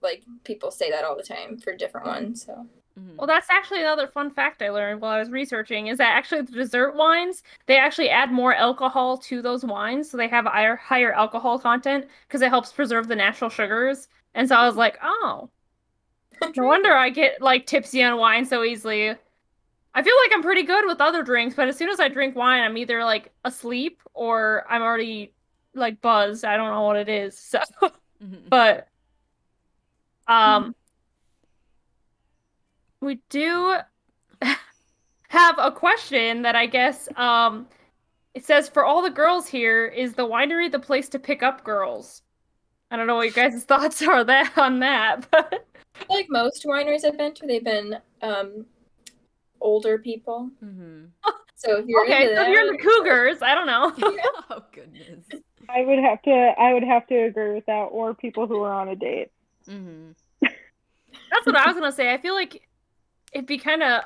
[0.00, 2.44] like people say that all the time for different ones.
[2.44, 2.66] So
[2.98, 3.16] Mhm.
[3.16, 6.42] Well, that's actually another fun fact I learned while I was researching is that actually
[6.42, 10.10] the dessert wines, they actually add more alcohol to those wines.
[10.10, 14.08] So they have higher, higher alcohol content because it helps preserve the natural sugars.
[14.34, 15.48] And so I was like, oh,
[16.56, 19.10] no wonder I get like tipsy on wine so easily.
[19.94, 22.36] I feel like I'm pretty good with other drinks, but as soon as I drink
[22.36, 25.32] wine, I'm either like asleep or I'm already
[25.74, 26.44] like buzzed.
[26.44, 27.36] I don't know what it is.
[27.38, 27.60] So,
[28.22, 28.48] Mhm.
[28.48, 28.88] but
[30.26, 30.74] um
[33.00, 33.76] we do
[35.28, 37.66] have a question that I guess um
[38.34, 41.64] it says for all the girls here, is the winery the place to pick up
[41.64, 42.22] girls?
[42.90, 45.66] I don't know what you guys' thoughts are that on that, but
[46.08, 48.66] like most wineries I've been to, they've been um
[49.60, 50.50] older people.
[50.64, 51.08] Mhm.
[51.60, 53.92] So if you're okay, so if you're the cougars, I don't know.
[54.50, 55.26] oh goodness.
[55.68, 58.72] I would have to I would have to agree with that, or people who are
[58.72, 59.30] on a date.
[59.68, 62.12] hmm That's what I was gonna say.
[62.12, 62.62] I feel like
[63.32, 64.02] it'd be kind of.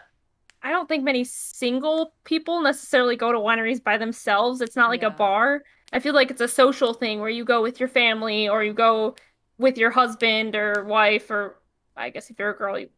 [0.62, 4.62] I don't think many single people necessarily go to wineries by themselves.
[4.62, 5.08] It's not like Yeah.
[5.08, 5.62] a bar.
[5.92, 8.72] I feel like it's a social thing where you go with your family or you
[8.72, 9.16] go
[9.58, 11.56] with your husband or wife or
[11.96, 12.78] I guess if you're a girl.
[12.78, 12.88] You...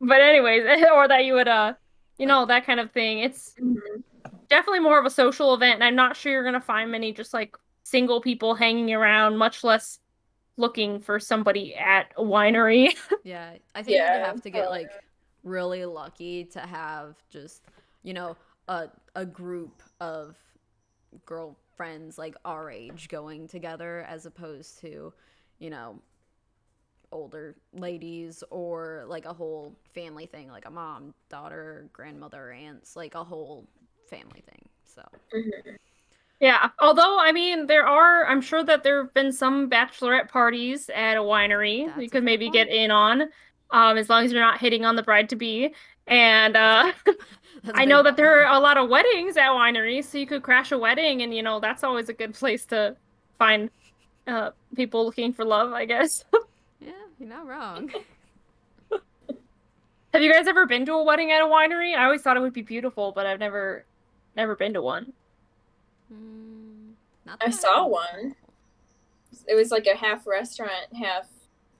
[0.00, 1.74] But anyways, or that you would uh,
[2.18, 3.20] you know that kind of thing.
[3.20, 4.02] It's Mhm.
[4.48, 7.34] definitely more of a social event, and I'm not sure you're gonna find many just
[7.34, 9.98] like single people hanging around, much less
[10.56, 12.94] looking for somebody at a winery.
[13.24, 14.90] Yeah, I think Yeah, you'd have to get like
[15.42, 17.62] really lucky to have just
[18.02, 18.36] you know
[18.68, 20.36] a a group of
[21.26, 25.12] girlfriends like our age going together as opposed to
[25.58, 26.00] you know
[27.14, 33.14] older ladies or like a whole family thing like a mom daughter grandmother aunts like
[33.14, 33.66] a whole
[34.10, 35.76] family thing so Mhm.
[36.40, 38.26] Yeah, although I mean, there are.
[38.26, 42.24] I'm sure that there have been some bachelorette parties at a winery That's you could
[42.24, 42.68] maybe point.
[42.68, 43.22] get in on,
[43.70, 45.74] um, as long as you're not hitting on the bride to be.
[46.06, 46.92] And uh,
[47.74, 50.72] I know that there are a lot of weddings at wineries, so you could crash
[50.72, 52.96] a wedding, and you know that's always a good place to
[53.38, 53.70] find
[54.26, 55.72] uh, people looking for love.
[55.72, 56.24] I guess.
[57.18, 57.90] yeah you're not wrong
[60.12, 61.96] have you guys ever been to a wedding at a winery?
[61.96, 63.84] I always thought it would be beautiful, but I've never,
[64.36, 65.12] never been to one.
[66.12, 66.92] Mm,
[67.26, 68.36] not I that saw one.
[69.48, 71.28] It was like a half restaurant, half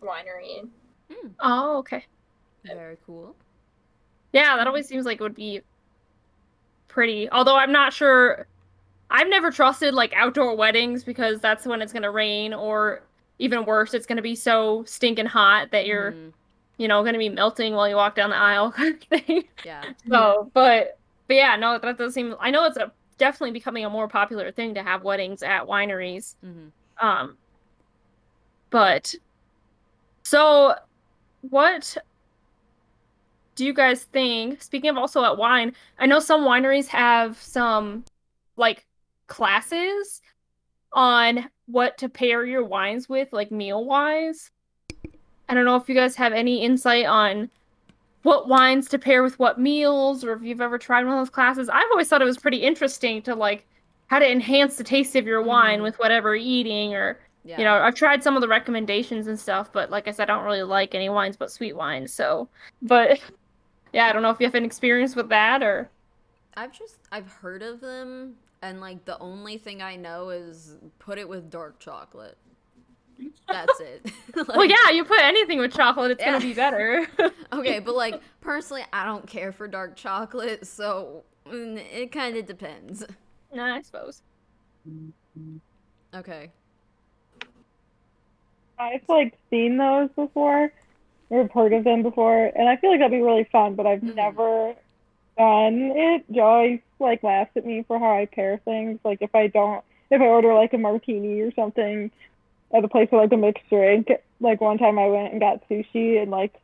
[0.03, 0.68] winery.
[1.11, 2.05] Hmm, Oh, okay.
[2.64, 3.37] very cool
[4.33, 5.61] Yeah, that always seems like it would be
[6.88, 7.31] pretty.
[7.31, 8.47] Although I'm not sure.
[9.11, 13.03] I've never trusted like outdoor weddings because that's when it's gonna rain, or
[13.38, 16.35] even worse, it's gonna be so stinking hot that you're, Mhm,
[16.79, 19.44] you know, gonna be melting while you walk down the aisle kind of thing.
[19.62, 22.37] yeah So, but but yeah, no, that does seem.
[22.40, 26.37] I know it's a definitely becoming a more popular thing to have weddings at wineries.
[26.42, 26.68] hmm
[27.01, 27.38] Um,
[28.70, 29.14] but
[30.25, 30.75] so
[31.42, 31.97] what
[33.57, 34.62] do you guys think?
[34.62, 38.05] Speaking of also at wine, I know some wineries have some
[38.57, 38.87] like
[39.29, 40.20] classes
[40.95, 44.51] on what to pair your wines with, like meal wise.
[45.49, 47.51] I don't know if you guys have any insight on
[48.23, 51.31] what wines to pair with what meals, or if you've ever tried one of those
[51.31, 51.69] classes.
[51.69, 53.67] I've always thought it was pretty interesting to like
[54.07, 55.83] how to enhance the taste of your wine Mhm.
[55.83, 59.39] with whatever you're eating or yeah you know, I've tried some of the recommendations and
[59.39, 62.11] stuff, but like I said, I don't really like any wines but sweet wines.
[62.13, 62.49] So,
[62.81, 63.21] but
[63.93, 65.91] yeah, I don't know if you have an experience with that or.
[66.57, 71.18] I've just I've heard of them and like the only thing I know is put
[71.18, 72.38] it with dark chocolate.
[73.48, 74.11] That's it.
[74.48, 76.33] Well, yeah, you put anything with chocolate, it's Yeah.
[76.33, 77.07] gonna be better.
[77.53, 82.46] Okay, but like personally I don't care for dark chocolate, so mm, it kind of
[82.46, 83.05] depends.
[83.53, 84.22] nah, I suppose.
[86.14, 86.50] Okay.
[88.79, 90.72] I've like seen those before,
[91.31, 93.74] or have heard of them before, and I feel like that'd be really fun.
[93.77, 94.14] But I've Mhm.
[94.16, 94.74] never
[95.38, 96.24] done it.
[96.33, 98.99] Joe always like laughs at me for how I pair things.
[99.05, 102.11] Like if I don't, if I order like a martini or something
[102.75, 104.09] at a place with like a mixed drink.
[104.40, 106.55] Like one time I went and got sushi, and like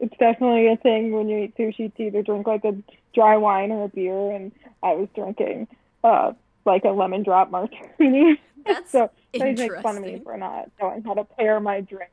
[0.00, 2.74] it's definitely a thing when you eat sushi to either drink like a
[3.14, 5.68] dry wine or a beer, and I was drinking
[6.02, 6.32] uh
[6.64, 8.40] like a lemon drop martini.
[8.66, 12.10] That's so they make fun of me for not knowing how to pair my drink.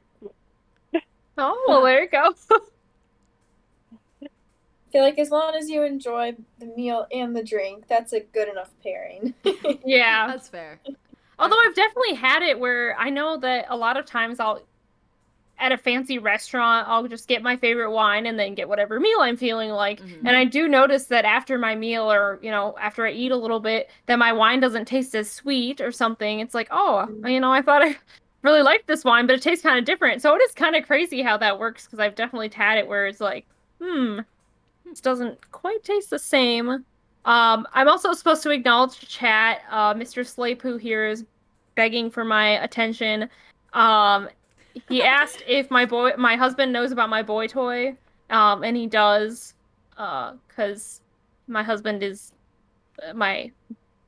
[1.38, 2.36] Oh, well, there you go.
[4.92, 8.20] I feel like as long as you enjoy the meal and the drink, that's a
[8.20, 9.34] good enough pairing.
[9.86, 10.28] yeah.
[10.28, 10.82] That's fair.
[11.40, 14.62] Although I've definitely had it where I know that a lot of times I'll
[15.58, 19.20] at a fancy restaurant, I'll just get my favorite wine and then get whatever meal
[19.22, 20.02] I'm feeling like.
[20.02, 20.26] Mhm.
[20.26, 23.38] And I do notice that after my meal or, you know, after I eat a
[23.38, 26.42] little bit, that my wine doesn't taste as sweet or something.
[26.42, 27.96] It's like, oh, you know, I thought I
[28.42, 30.22] really liked this wine, but it tastes kind of different.
[30.22, 33.08] So it is kind of crazy how that works because I've definitely had it where
[33.08, 33.46] it's like,
[33.80, 34.20] hmm,
[34.86, 36.84] this doesn't quite taste the same.
[37.26, 39.62] Um, I'm also supposed to acknowledge chat.
[39.70, 40.24] Uh, Mr.
[40.24, 41.26] Slaypoo here is
[41.76, 43.30] begging for my attention.
[43.74, 44.30] Um,
[44.90, 47.96] he asked if my boy, my husband knows about my boy toy,
[48.30, 49.54] um, and he does,
[49.98, 51.02] uh, because
[51.48, 52.34] my husband is
[53.08, 53.52] uh, my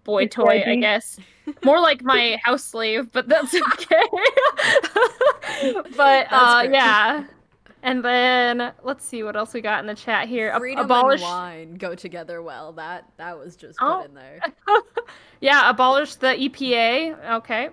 [0.03, 1.19] boy toy, I guess.
[1.63, 4.03] More like my house slave, but that's okay.
[5.95, 7.25] but uh, yeah.
[7.86, 10.58] And then let's see what else we got in the chat here.
[10.58, 12.72] Freedom abolish, and wine go together well.
[12.72, 14.00] That that was just Oh.
[14.02, 14.39] put in there.
[15.41, 17.34] yeah, abolish the EPA.
[17.39, 17.69] Okay,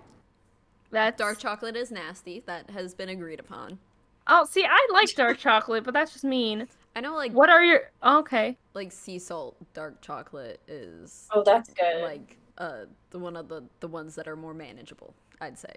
[0.91, 2.43] That Dark chocolate is nasty.
[2.47, 3.79] That has been agreed upon.
[4.27, 6.67] Oh, see, I like dark chocolate, but that's just mean.
[6.97, 7.83] I know, like What are your?
[8.05, 12.03] Okay, like sea salt dark chocolate is Oh, that's good.
[12.03, 15.15] like uh the one of the the ones that are more manageable.
[15.41, 15.73] I'd say.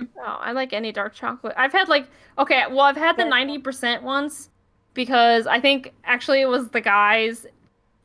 [0.00, 0.06] Oh,
[0.40, 1.54] I like any dark chocolate.
[1.56, 4.50] I've had like okay, well, I've had the ninety percent once
[4.94, 7.46] because I think actually it was the guys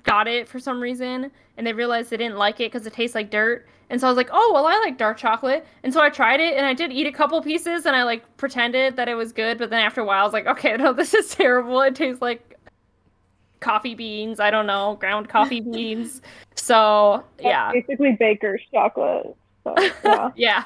[0.03, 3.15] got it for some reason and they realized they didn't like it because it tastes
[3.15, 3.67] like dirt.
[3.91, 5.65] And so I was like, oh well, I like dark chocolate.
[5.83, 8.37] And so I tried it and I did eat a couple pieces and I like
[8.37, 10.93] pretended that it was good, but then after a while I was like, okay, no,
[10.93, 11.81] this is terrible.
[11.81, 12.57] It tastes like
[13.59, 14.39] coffee beans.
[14.39, 16.21] I don't know, ground coffee beans.
[16.55, 19.35] So That's yeah, Basically baker's chocolate.
[19.63, 20.29] So yeah.
[20.35, 20.63] yeah.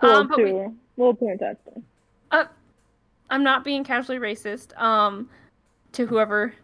[0.00, 1.58] A little Um, but we- too a little too intense.
[3.28, 5.28] I'm not being casually racist um
[5.92, 6.54] to whoever.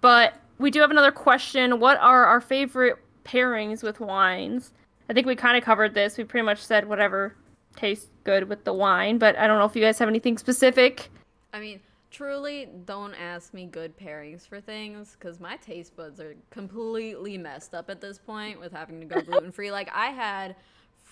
[0.00, 1.80] But we do have another question.
[1.80, 4.72] What are our favorite pairings with wines?
[5.08, 6.16] I think we kind of covered this.
[6.16, 7.34] We pretty much said whatever
[7.74, 11.10] tastes good with the wine, but I don't know if you guys have anything specific.
[11.52, 16.34] I mean, truly, don't ask me good pairings for things because my taste buds are
[16.50, 19.72] completely messed up at this point with having to go gluten free.
[19.72, 20.54] like, I had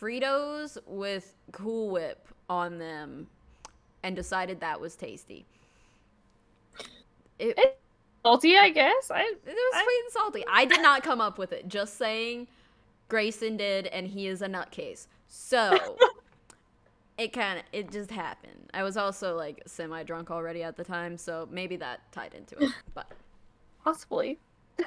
[0.00, 3.26] Fritos with Cool Whip on them
[4.02, 5.44] and decided that was tasty.
[7.38, 7.80] It, it
[8.22, 9.10] Salty, I guess.
[9.10, 10.44] I it was I- sweet and salty.
[10.50, 11.68] I did not come up with it.
[11.68, 12.48] Just saying,
[13.08, 15.06] Grayson did, and he is a nutcase.
[15.28, 15.96] So.
[17.18, 18.70] It kind of it just happened.
[18.72, 22.56] I was also like semi drunk already at the time, so maybe that tied into
[22.64, 22.70] it.
[22.94, 23.12] But
[23.84, 24.38] possibly.
[24.78, 24.84] do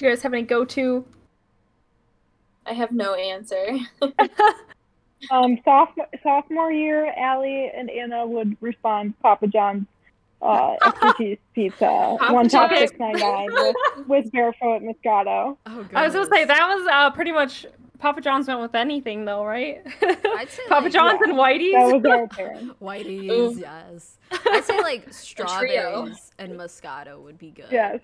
[0.00, 1.04] you guys have any go-to?
[2.66, 3.78] I have no answer.
[5.30, 9.86] Um, sophomore sophomore year, Allie and Anna would respond Papa John's
[10.40, 13.76] uh, extra cheese pizza, Papa one top six nine nine with,
[14.08, 15.56] with barefoot Moscato.
[15.66, 17.66] oh, I was gonna say that was uh, pretty much
[17.98, 19.80] Papa John's went with anything though, right?
[20.02, 21.72] I'd say, Papa like, John's yeah, and Whitey's.
[21.72, 22.70] That was our pairing.
[22.82, 23.60] Whitey's, Ooh.
[23.60, 24.18] yes.
[24.32, 27.66] I'd say like strawberries and Moscato would be good.
[27.70, 28.00] Yes.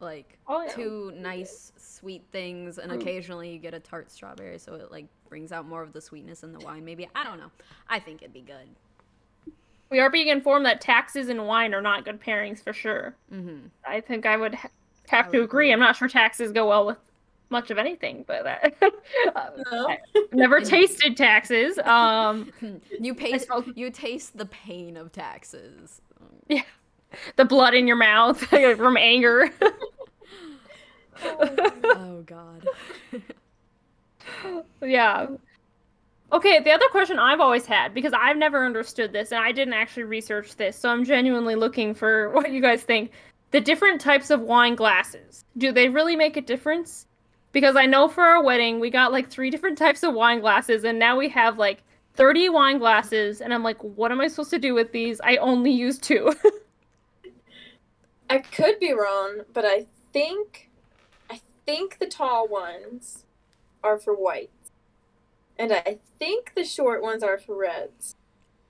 [0.00, 0.72] Like Oh, yeah.
[0.72, 5.52] two nice sweet things, and occasionally you get a tart strawberry, so it like brings
[5.52, 6.84] out more of the sweetness in the wine.
[6.84, 7.50] Maybe I don't know.
[7.88, 9.54] I think it'd be good.
[9.90, 13.14] We are being informed that taxes and wine are not good pairings for sure.
[13.32, 13.66] Mm-hmm.
[13.86, 14.68] I think I would ha-
[15.08, 15.66] have I to would agree.
[15.66, 15.72] agree.
[15.72, 16.96] I'm not sure taxes go well with
[17.50, 18.74] much of anything, but that
[19.72, 19.96] No.
[20.32, 21.78] never tasted taxes.
[21.80, 22.52] Um,
[23.00, 26.00] You taste you taste the pain of taxes.
[26.20, 26.62] Um,
[27.36, 29.50] the blood in your mouth from anger.
[31.24, 32.66] oh God.
[34.82, 35.26] yeah.
[36.32, 39.74] Okay, the other question I've always had because I've never understood this and I didn't
[39.74, 43.10] actually research this, so I'm genuinely looking for what you guys think.
[43.50, 45.44] The different types of wine glasses.
[45.58, 47.06] Do they really make a difference?
[47.52, 50.84] Because I know for our wedding we got like three different types of wine glasses
[50.84, 51.82] and now we have like
[52.14, 55.20] 30 wine glasses and I'm like what am I supposed to do with these?
[55.22, 56.32] I only use two.
[58.30, 60.70] I could be wrong, but I think
[61.28, 63.24] I think the tall ones
[63.82, 64.70] are for whites.
[65.58, 68.14] And I think the short ones are for reds.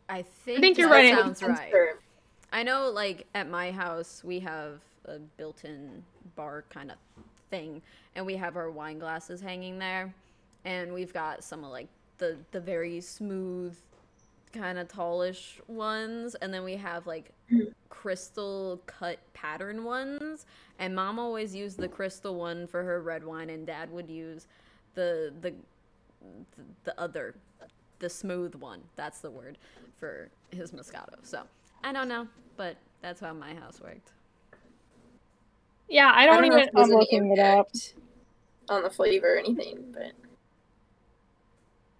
[0.08, 1.14] I think, think you're that right.
[1.14, 1.72] sounds right.
[2.52, 6.02] I know, like at my house, we have a built-in
[6.34, 6.96] bar kind of
[7.48, 7.80] thing,
[8.16, 10.12] and we have our wine glasses hanging there,
[10.64, 11.86] and we've got some of like
[12.18, 13.76] the the very smooth,
[14.52, 17.32] kind of tallish ones, and then we have like
[17.90, 20.46] crystal cut pattern ones.
[20.78, 24.46] And mom always used the crystal one for her red wine, and dad would use
[24.94, 25.54] the the
[26.56, 27.34] the, the other,
[28.00, 28.82] the smooth one.
[28.96, 29.58] That's the word
[29.98, 31.16] for his Moscato.
[31.22, 31.42] So
[31.84, 34.12] I don't know, but that's how my house worked.
[35.88, 37.68] yeah, I I don't, don't know even if there's I'm looking it up.
[37.70, 37.94] impact
[38.68, 40.12] on the flavor or anything, but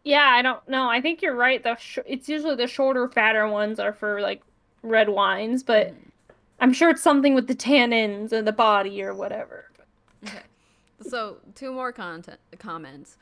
[0.05, 0.89] Yeah, I don't know.
[0.89, 1.63] I think you're right.
[1.63, 4.43] The sh- it's usually the shorter, fatter ones are for like
[4.83, 5.97] red wines, but Mm.
[6.63, 9.71] I'm sure it's something with the tannins and the body or whatever.
[10.27, 10.43] Okay.
[11.09, 13.17] So, two more content comments.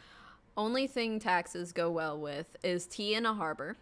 [0.56, 3.76] Only thing taxes go well with is tea in a harbor.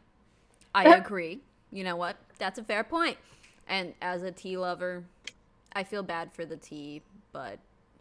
[0.75, 1.41] I agree.
[1.73, 2.17] You know what?
[2.39, 3.17] That's a fair point.
[3.67, 5.05] And as a tea lover,
[5.73, 7.01] I feel bad for the tea,
[7.33, 7.59] but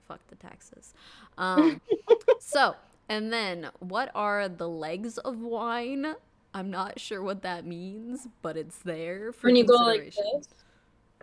[0.08, 0.94] fuck the taxes.
[1.38, 1.80] Um,
[2.40, 2.76] so,
[3.10, 6.16] and then what are the legs of wine?
[6.54, 10.48] I'm not sure what that means, but it's there for When you go like this,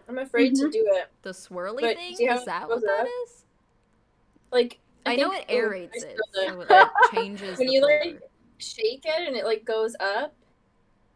[0.09, 1.09] I'm afraid to do it.
[1.23, 2.17] The swirly But thing?
[2.21, 3.07] Is that what that up?
[3.25, 3.45] is?
[4.51, 6.19] Like I, know it aerates it.
[6.35, 8.11] So it like, changes when you flavor.
[8.15, 8.23] like
[8.59, 10.35] shake it and it like goes up.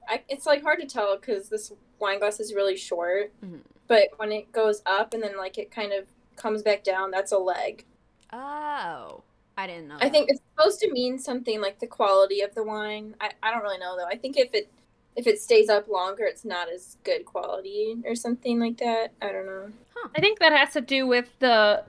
[0.09, 3.33] I, it's like hard to tell because this wine glass is really short.
[3.45, 3.61] Mhm.
[3.87, 6.07] But when it goes up and then like it kind of
[6.37, 7.85] comes back down, that's a leg.
[8.33, 9.23] Oh,
[9.57, 9.97] I didn't know.
[9.97, 10.13] I that.
[10.13, 13.15] think it's supposed to mean something like the quality of the wine.
[13.21, 14.07] I, I don't really know though.
[14.07, 14.69] I think if it
[15.17, 19.13] if it stays up longer, it's not as good quality or something like that.
[19.23, 19.71] I don't know.
[20.15, 21.85] I think that has to do with the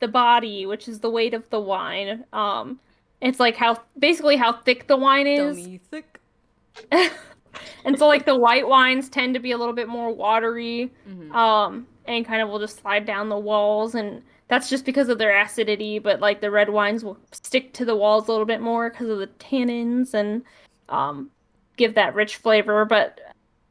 [0.00, 2.24] the body, which is the weight of the wine.
[2.32, 2.78] Um,
[3.20, 5.56] it's like how basically how thick the wine is.
[5.56, 6.20] dummy thick.
[7.84, 11.32] and so like the white wines tend to be a little bit more watery Mhm.
[11.32, 15.18] um and kind of will just slide down the walls and that's just because of
[15.18, 18.60] their acidity but like the red wines will stick to the walls a little bit
[18.60, 20.42] more because of the tannins and
[20.88, 21.30] um
[21.76, 23.18] give that rich flavor but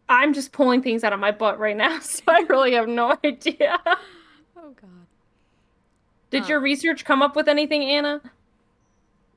[0.10, 3.16] i'm just pulling things out of my butt right now so i really have no
[3.24, 3.78] idea
[4.58, 4.90] Oh god.
[6.32, 6.50] did Huh.
[6.50, 8.22] your research come up with anything anna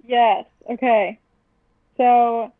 [0.09, 0.45] Yes.
[0.70, 1.18] Okay.
[1.97, 2.53] So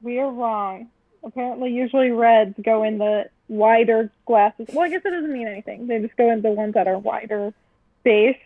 [0.00, 0.88] we are wrong.
[1.22, 4.68] Apparently, usually reds go in the wider glasses.
[4.72, 5.88] Well, I guess it doesn't mean anything.
[5.88, 7.52] They just go in the ones that are wider
[8.04, 8.38] based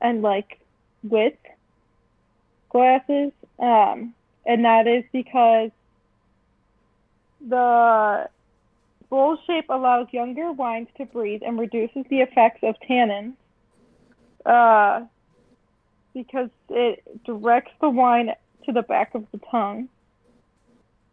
[0.00, 0.60] and like
[1.02, 1.44] width
[2.70, 3.32] glasses.
[3.58, 4.14] Um,
[4.46, 5.70] and that is because
[7.46, 8.28] the
[9.10, 13.34] bowl shape allows younger wines to breathe and reduces the effects of tannins.
[14.46, 15.04] Uh,
[16.14, 18.30] because it directs the wine
[18.66, 19.88] to the back of the tongue.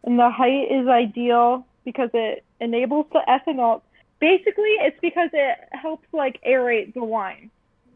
[0.04, 3.82] And the height is ideal because it enables the ethanol.
[4.20, 7.50] Basically, it's because it helps like aerate the wine,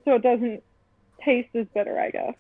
[0.05, 0.63] so it doesn't
[1.23, 1.99] taste as bitter.
[1.99, 2.35] I guess.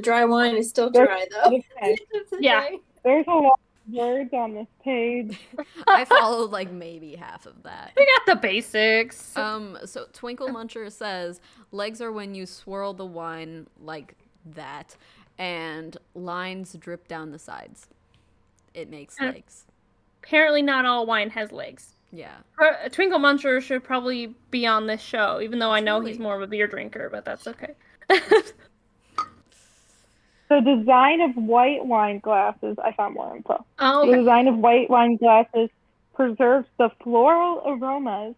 [0.00, 1.60] Dry wine is still dry though.
[1.82, 1.96] Okay.
[2.40, 2.68] Yeah.
[3.04, 5.38] There's a lot of words on this page.
[5.86, 7.92] I followed like maybe half of that.
[7.96, 13.04] we got the basics Um, so Twinkle Muncher says legs are when you swirl the
[13.04, 14.16] wine like
[14.46, 14.96] that,
[15.38, 17.88] and lines drip down the sides.
[18.74, 19.64] It makes Uh, legs.
[20.22, 22.34] apparently not all wine has legs Yeah.
[22.54, 26.34] Pro- Twinkle Muncher should probably be on this show, even though I know he's more
[26.36, 27.74] of a beer drinker, but that's okay.
[30.50, 32.76] The design of white wine glasses.
[32.78, 33.64] I found more info.
[33.78, 35.70] oh, The design of white wine glasses
[36.14, 38.34] preserves the floral aromas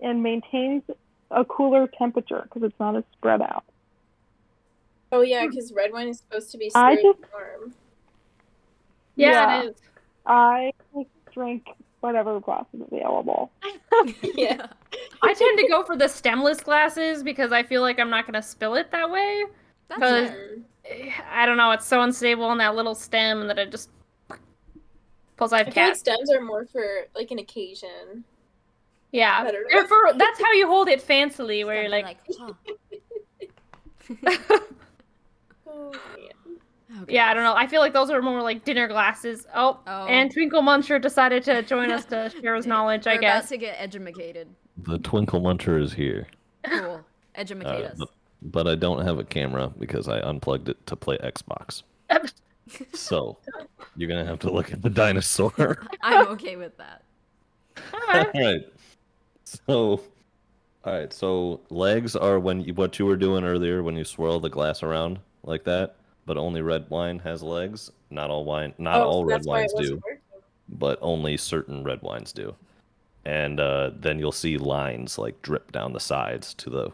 [0.00, 0.82] and maintains
[1.30, 3.64] a cooler temperature because it's not as spread out.
[5.12, 7.74] Oh yeah, because red wine is supposed to be I just- warm.
[9.16, 9.62] Yeah, yeah.
[9.62, 9.76] it is.
[10.26, 10.72] I
[11.32, 11.66] drink
[12.00, 13.50] whatever glass is available.
[14.22, 14.66] Yeah.
[15.22, 18.34] I tend to go for the stemless glasses because I feel like I'm not going
[18.34, 19.44] to spill it that way.
[19.88, 20.30] That's Cause-
[20.84, 23.88] Eh, I don't know, it's so unstable on that little stem that it just.
[25.36, 28.24] Plus, I I have feel like stems are more for like an occasion.
[29.12, 29.86] Yeah, I don't They're know.
[29.88, 32.18] for, that's how you hold it fancily, where you're Gotta like,
[34.26, 34.58] huh.
[35.68, 36.30] Oh man.
[37.02, 37.14] Okay.
[37.14, 37.54] yeah, I don't know.
[37.54, 39.46] I feel like those are more like dinner glasses.
[39.54, 40.06] Oh, Oh.
[40.06, 43.44] and Twinkle Muncher decided to join us to share his knowledge, I We're guess.
[43.44, 44.48] about to get edumacated.
[44.78, 46.26] The Twinkle Muncher is here,
[46.64, 47.00] Cool.
[47.36, 47.96] Edumacate uh, us.
[47.98, 48.08] but,
[48.42, 51.82] but I don't have a camera because I unplugged it to play Xbox.
[52.94, 53.36] So
[53.96, 55.84] you're gonna have to look at the dinosaur.
[56.00, 57.02] I'm okay with that.
[57.92, 58.00] all
[58.34, 58.66] right.
[59.44, 60.00] So,
[60.84, 61.12] all right.
[61.12, 64.82] So legs are when you, what you were doing earlier when you swirl the glass
[64.82, 65.96] around like that.
[66.26, 67.90] But only red wine has legs.
[68.10, 68.74] Not all wine.
[68.78, 69.94] Not Oh, all so red that's why it wines do.
[69.96, 70.18] working.
[70.68, 72.54] but only certain red wines do.
[73.24, 76.90] And uh, then you'll see lines like drip down the sides to the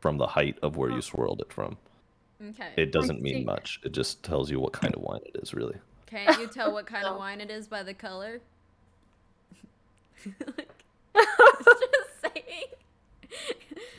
[0.00, 1.76] from the height of where you swirled it from.
[2.50, 2.68] Okay.
[2.76, 3.80] It doesn't mean much.
[3.84, 5.76] It just tells you what kind of wine it is, really.
[6.06, 7.18] Can't you tell what kind of Oh.
[7.18, 8.40] wine it is by the color?
[10.56, 12.64] like, just saying.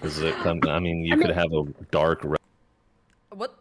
[0.01, 0.33] Is it?
[0.37, 2.39] come- I mean, you I could have a dark red.
[3.31, 3.55] What?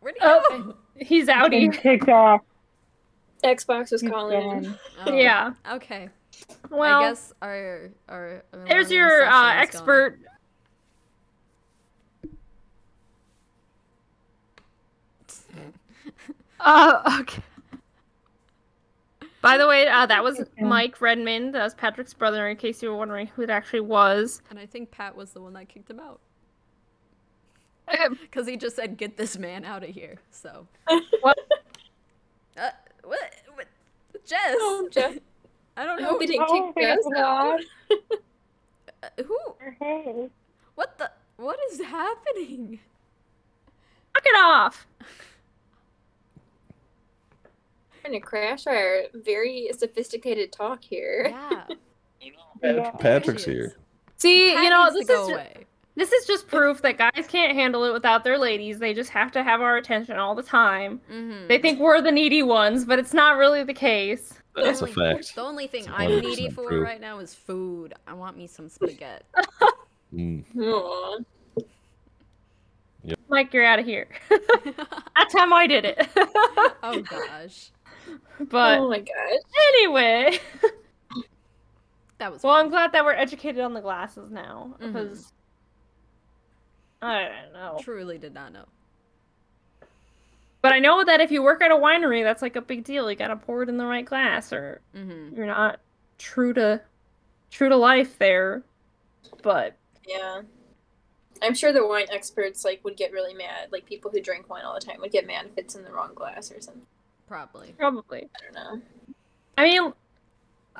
[0.00, 0.74] Where do you Oh, go?
[0.96, 1.72] he's Been outie.
[1.72, 2.42] kicked off.
[3.44, 4.78] Xbox was He's calling in.
[5.06, 5.52] Oh, Yeah.
[5.72, 6.08] Okay.
[6.70, 8.44] Well, I guess our our.
[8.52, 9.58] our there's your uh, session is gone.
[9.58, 10.18] expert.
[16.62, 17.42] Uh, okay.
[19.40, 21.54] By the way, uh, that was Mike Redmond.
[21.54, 22.48] That was Patrick's brother.
[22.48, 24.42] In case you were wondering who it actually was.
[24.50, 26.20] And I think Pat was the one that kicked him out.
[28.20, 30.18] Because he just said, get this man out of here.
[30.30, 30.66] So.
[31.20, 31.38] What?
[32.58, 32.68] Uh,
[33.04, 33.20] what?
[33.54, 33.66] what?
[34.26, 34.56] Jess!
[34.58, 35.16] Oh, Jeff.
[35.76, 36.08] I don't know.
[36.10, 37.60] hope they didn't Oh, kick Jess thanks, out.
[39.02, 39.38] Uh, who?
[39.80, 40.28] Hey.
[40.74, 41.10] What the?
[41.36, 42.80] What is happening?
[44.14, 44.86] knock it off.
[48.02, 51.28] Trying to crash our very sophisticated talk here.
[51.30, 51.64] Yeah.
[52.62, 52.90] Yeah.
[52.90, 53.66] Patrick's There she here.
[53.68, 53.74] is.
[54.18, 55.66] See, Pat you know, needs this to is go ju- away.
[56.00, 58.78] This is just proof that guys can't handle it without their ladies.
[58.78, 60.98] They just have to have our attention all the time.
[61.10, 61.46] Mhm.
[61.46, 64.32] They think we're the needy ones, but it's not really the case.
[64.56, 65.34] That's a only- fact.
[65.34, 66.82] The only thing I'm needy for true.
[66.82, 67.92] right now is food.
[68.06, 69.24] I want me some spaghetti.
[70.12, 70.42] Mm.
[70.58, 71.18] Aw.
[73.28, 74.08] Mike, you're out of here.
[74.28, 76.08] That's how I did it.
[76.82, 77.70] oh gosh,
[78.40, 79.40] but oh my gosh.
[79.68, 80.38] anyway,
[82.18, 85.32] that was well, I'm glad that we're educated on the glasses now because
[87.02, 87.78] I don't know.
[87.80, 88.64] truly did not know.
[90.62, 93.10] But I know that if you work at a winery, that's like a big deal.
[93.10, 95.80] You gotta pour it in the right glass, or hmm you're not
[96.18, 96.82] true to
[97.50, 98.62] true to life there.
[99.42, 99.76] But
[100.06, 100.42] Yeah.
[101.42, 103.72] I'm sure the wine experts like would get really mad.
[103.72, 105.90] Like people who drink wine all the time would get mad if it's in the
[105.92, 106.86] wrong glass or something.
[107.26, 107.74] Probably.
[107.78, 108.28] probably.
[108.36, 108.82] I don't know.
[109.56, 109.92] I mean,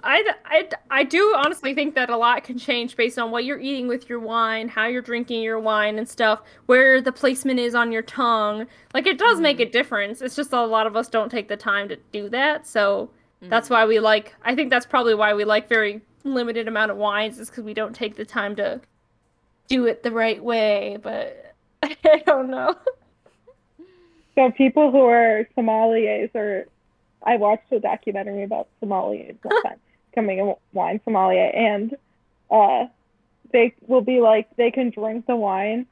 [0.03, 3.61] I, I, I do honestly think that a lot can change based on what you're
[3.61, 7.75] eating with your wine, how you're drinking your wine and stuff, where the placement is
[7.75, 8.67] on your tongue.
[8.95, 10.23] Like, it does make a difference.
[10.23, 12.67] It's just a lot of us don't take the time to do that.
[12.67, 13.11] So
[13.43, 13.73] that's Mhm.
[13.73, 17.39] why we like, I think that's probably why we like very limited amount of wines,
[17.39, 18.81] is because we don't take the time to
[19.69, 20.99] do it the right way.
[21.03, 22.75] But I don't know.
[24.35, 26.67] So people who are sommeliers or
[27.23, 31.97] I watched a documentary about sommeliers one time, becoming a wine sommelier, and
[32.51, 32.87] uh,
[33.53, 35.87] they will be like they can drink the wine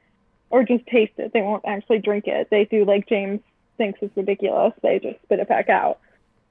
[0.50, 1.32] or just taste it.
[1.32, 2.48] They won't actually drink it.
[2.50, 3.40] They do like James
[3.76, 4.72] thinks is ridiculous.
[4.82, 5.98] They just spit it back out.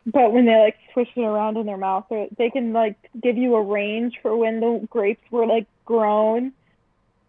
[0.05, 3.37] But when they like swish it around in their mouth, or they can like give
[3.37, 6.53] you a range for when the grapes were like grown.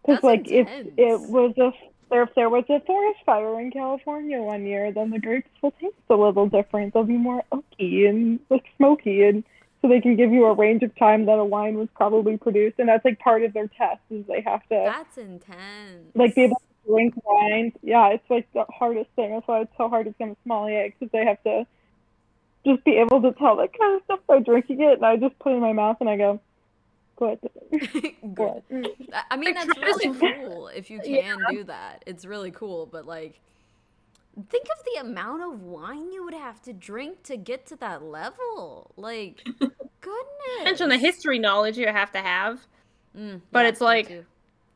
[0.05, 1.73] Because like if it was a
[2.09, 5.71] or if there was a forest fire in California one year, then the grapes will
[5.71, 6.93] taste a little different.
[6.93, 9.43] They'll be more oaky and like smoky, and
[9.81, 12.79] so they can give you a range of time that a wine was probably produced,
[12.79, 16.11] and that's like part of their test is they have to That's intense.
[16.15, 17.73] like be able to drink wine.
[17.83, 19.31] Yeah, it's like the hardest thing.
[19.31, 21.65] That's why it's so hard to become a sommelier because they have to
[22.65, 25.37] just be able to tell that kind of stuff by drinking it, and I just
[25.39, 26.41] put it in my mouth and I go,
[27.19, 27.39] good.
[28.33, 28.63] Good.
[28.69, 28.87] good.
[29.13, 31.21] I- I mean, that's really cool if you Yeah.
[31.21, 32.03] can do that.
[32.05, 33.39] It's really cool, but like,
[34.49, 38.03] think of the amount of wine you would have to drink to get to that
[38.03, 38.91] level.
[38.97, 40.63] Like, goodness.
[40.63, 42.65] Mention the history knowledge you have to have.
[43.17, 44.25] Mm, but yeah, it's like-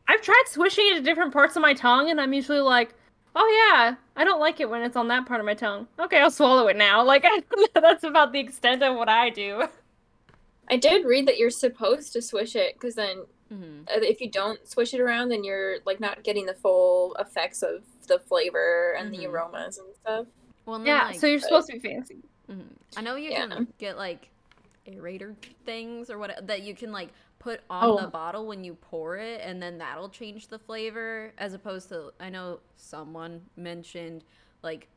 [0.07, 2.93] I've tried swishing it to different parts of my tongue, and I'm usually like,
[3.37, 6.19] "Oh yeah, I don't like it when it's on that part of my tongue." Okay,
[6.19, 7.01] I'll swallow it now.
[7.03, 7.25] Like
[7.73, 9.63] that's about the extent of what I do.
[10.70, 13.84] I did read that you're supposed to swish it because then Mhm.
[13.89, 17.61] uh, if you don't swish it around, then you're like not getting the full effects
[17.61, 19.32] of the flavor and the Mhm.
[19.34, 20.28] aromas and stuff.
[20.66, 22.24] Well, then, Yeah, like, so you're supposed to be fancy.
[22.49, 22.68] Mhm.
[22.97, 23.47] I know you Yeah.
[23.47, 24.30] can get like
[24.88, 25.36] aerator
[25.66, 27.09] things or what that you can like
[27.39, 28.09] put on the Oh.
[28.09, 32.30] bottle when you pour it and then that'll change the flavor as opposed to I
[32.30, 34.24] know someone mentioned
[34.61, 34.88] like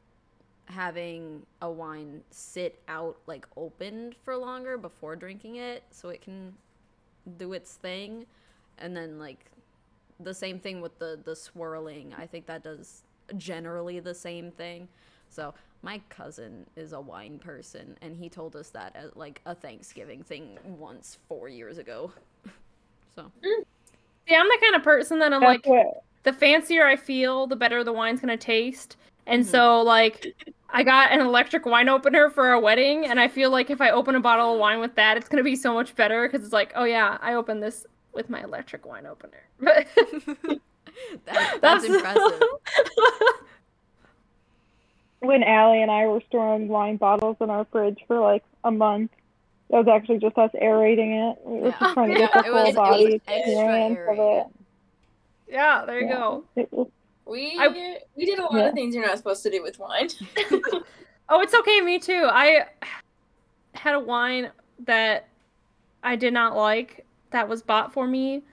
[0.66, 6.52] having a wine sit out like opened for longer before drinking it so it can
[7.38, 8.26] do its thing.
[8.78, 9.46] And then like
[10.20, 12.14] the same thing with the the swirling.
[12.16, 13.02] I think that does
[13.36, 14.88] generally the same thing.
[15.28, 19.54] So my cousin is a wine person and he told us that at like a
[19.54, 22.12] thanksgiving thing once four years ago.
[23.14, 23.32] So.
[24.28, 27.46] Yeah, I'm the kind of person that I'm That's like, what the fancier I feel,
[27.46, 28.96] the better the wine's gonna taste.
[29.26, 29.46] And Mhm.
[29.46, 30.34] so like,
[30.70, 33.90] I got an electric wine opener for our wedding, and I feel like if I
[33.90, 36.52] open a bottle of wine with that, it's gonna be so much better because it's
[36.52, 39.42] like, oh yeah, I opened this with my electric wine opener.
[41.24, 42.42] that, that's impressive
[45.20, 49.10] when Allie and I were storing wine bottles in our fridge for like a month.
[49.70, 51.38] That was actually just us aerating it.
[51.44, 51.78] We were Yeah.
[51.80, 54.46] just trying to get the it full was, body experience of it.
[55.48, 56.12] yeah, there you Yeah.
[56.12, 56.44] go.
[57.26, 58.68] It was We I- we did a lot Yeah.
[58.68, 60.08] of things you're not supposed to do with wine.
[61.28, 61.80] Oh, it's okay.
[61.80, 62.28] Me too.
[62.30, 62.66] I
[63.74, 64.52] had a wine
[64.84, 65.26] that
[66.04, 68.44] I did not like that was bought for me,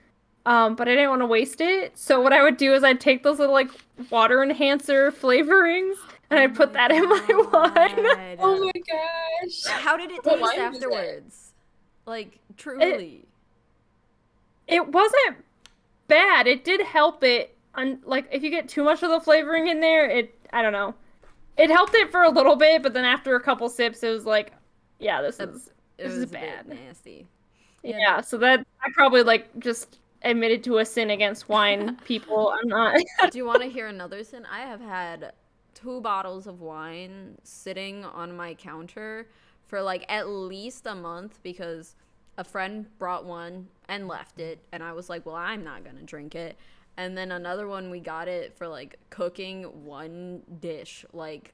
[0.47, 1.95] um, but I didn't want to waste it.
[1.99, 3.69] So what I would do is I'd take those little like
[4.09, 5.93] water enhancer flavorings
[6.31, 8.37] and I put that in my wine.
[8.39, 9.65] Oh my gosh.
[9.67, 10.61] How did it taste wine it?
[10.61, 11.53] afterwards?
[12.07, 13.23] Like truly.
[14.67, 15.45] It wasn't
[16.07, 16.47] bad.
[16.47, 17.52] It did help it.
[17.75, 20.73] Un- like if you get too much of the flavoring in there, it I don't
[20.73, 20.95] know.
[21.57, 24.25] It helped it for a little bit, but then after a couple sips, it was
[24.25, 24.53] like,
[24.99, 25.67] yeah, this is
[25.97, 26.67] it this is bad.
[26.67, 27.27] nasty.
[27.83, 27.97] yeah.
[27.99, 32.53] Yeah, So that I probably like just admitted to a sin against wine people.
[32.59, 32.97] I'm not.
[33.31, 34.45] Do you want to hear another sin?
[34.51, 35.33] I have had
[35.73, 39.27] two bottles of wine sitting on my counter
[39.67, 41.95] for like at least a month because
[42.37, 45.97] a friend brought one and left it and I was like, "Well, I'm not going
[45.97, 46.57] to drink it."
[46.97, 51.53] And then another one we got it for like cooking one dish like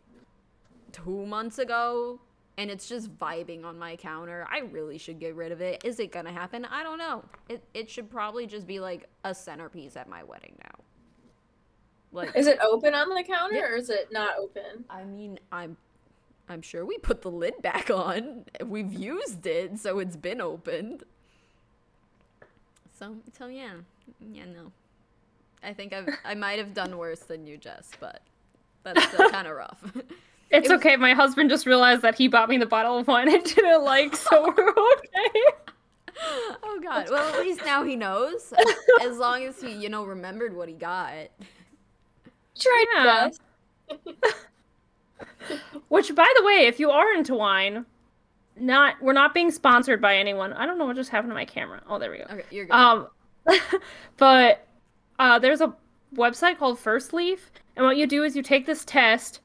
[0.91, 2.19] 2 months ago
[2.57, 4.45] and it's just vibing on my counter.
[4.51, 5.81] I really should get rid of it.
[5.85, 6.65] Is it going to happen?
[6.65, 7.23] I don't know.
[7.47, 10.83] It it should probably just be like a centerpiece at my wedding now.
[12.11, 13.67] Like Is it open on the counter Yeah.
[13.69, 14.83] or is it not open?
[14.89, 15.77] I mean, I'm
[16.49, 18.45] I'm sure we put the lid back on.
[18.65, 21.03] We've used it, so it's been opened.
[22.97, 23.75] So, so yeah.
[24.19, 24.71] Yeah, no.
[25.64, 28.22] I think I've I might have done worse than you, Jess, but
[28.84, 29.80] that's still kind of rough.
[29.95, 30.05] It's
[30.51, 30.95] It was- okay.
[30.95, 34.16] My husband just realized that he bought me the bottle of wine I didn't like,
[34.16, 35.41] so we're okay.
[36.64, 37.10] oh god.
[37.10, 38.53] Well, at least now he knows.
[39.01, 41.28] As long as he, you know, remembered what he got.
[42.57, 43.30] Try Yeah.
[45.88, 47.86] Which, by the way, if you are into wine,
[48.55, 50.53] not we're not being sponsored by anyone.
[50.53, 51.82] I don't know what just happened to my camera.
[51.88, 52.26] Oh, there we go.
[52.30, 52.74] Okay, you're good.
[52.74, 53.07] Um,
[54.18, 54.66] but
[55.20, 55.74] uh, there's a
[56.15, 57.39] website called Firstleaf,
[57.76, 59.41] and what you do is you take this test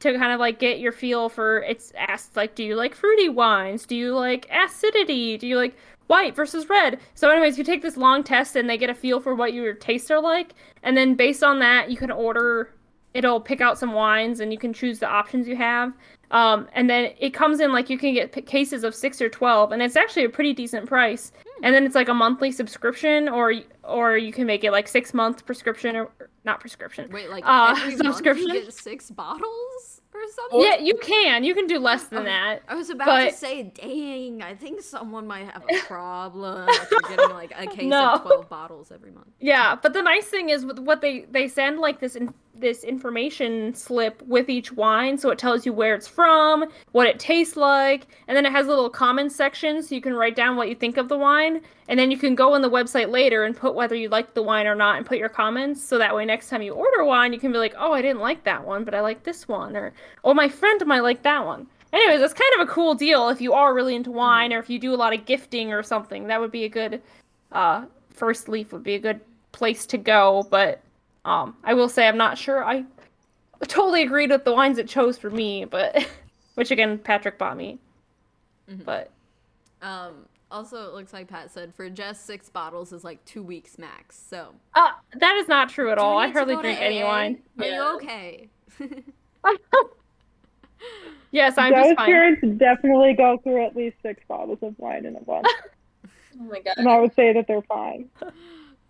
[0.00, 1.62] to kind of like get your feel for.
[1.62, 3.86] It's asked like, do you like fruity wines?
[3.86, 5.36] Do you like acidity?
[5.36, 5.76] Do you like
[6.06, 7.00] white versus red?
[7.14, 9.74] So, anyways, you take this long test, and they get a feel for what your
[9.74, 12.74] tastes are like, and then based on that, you can order.
[13.14, 15.92] It'll pick out some wines, and you can choose the options you have.
[16.30, 19.28] Um, and then it comes in like you can get p- cases of six or
[19.28, 21.32] twelve, and it's actually a pretty decent price.
[21.62, 23.54] And then it's like a monthly subscription, or
[23.84, 26.10] or you can make it like six month prescription or
[26.44, 27.10] not prescription.
[27.10, 28.52] Wait, like uh, every month you subscription?
[28.52, 30.60] get six bottles or something?
[30.60, 31.44] Yeah, you can.
[31.44, 32.62] You can do less than Oh, that.
[32.68, 36.90] I was about But- to say, dang, I think someone might have a problem if
[36.90, 38.14] you're getting like a case No.
[38.14, 39.28] of 12 bottles every month.
[39.40, 42.82] Yeah, but the nice thing is with what they they send like this in, this
[42.84, 47.56] information slip with each wine, so it tells you where it's from, what it tastes
[47.56, 50.68] like, and then it has a little comments section so you can write down what
[50.68, 53.56] you think of the wine, and then you can go on the website later and
[53.56, 56.24] put whether you like the wine or not and put your comments so that way
[56.24, 58.84] next time you order wine you can be like, "Oh, I didn't like that one,
[58.84, 59.92] but I like this one," or
[60.24, 63.40] "Oh, my friend might like that one." Anyways, that's kind of a cool deal if
[63.40, 66.26] you are really into wine or if you do a lot of gifting or something.
[66.26, 67.00] That would be a good
[67.52, 69.20] uh Firstleaf would be a good
[69.52, 70.80] place to go, but
[71.24, 72.84] um I will say I'm not sure I
[73.66, 76.06] totally agreed with the wines it chose for me, but
[76.56, 77.78] which again Patrick bought me.
[78.70, 78.84] Mhm.
[78.84, 79.10] But
[79.80, 83.78] Um, also, it looks like Pat said for just six bottles is like two weeks
[83.78, 84.18] max.
[84.28, 86.18] So, uh that is not true at Do all.
[86.18, 87.38] I hardly drink any wine.
[87.58, 87.74] Are Yeah.
[87.74, 88.48] you okay?
[91.30, 92.06] yes, I'm Those just fine.
[92.06, 95.46] parents definitely go through at least six bottles of wine in a month,
[96.40, 96.74] Oh my god.
[96.76, 98.08] and I would say that they're fine.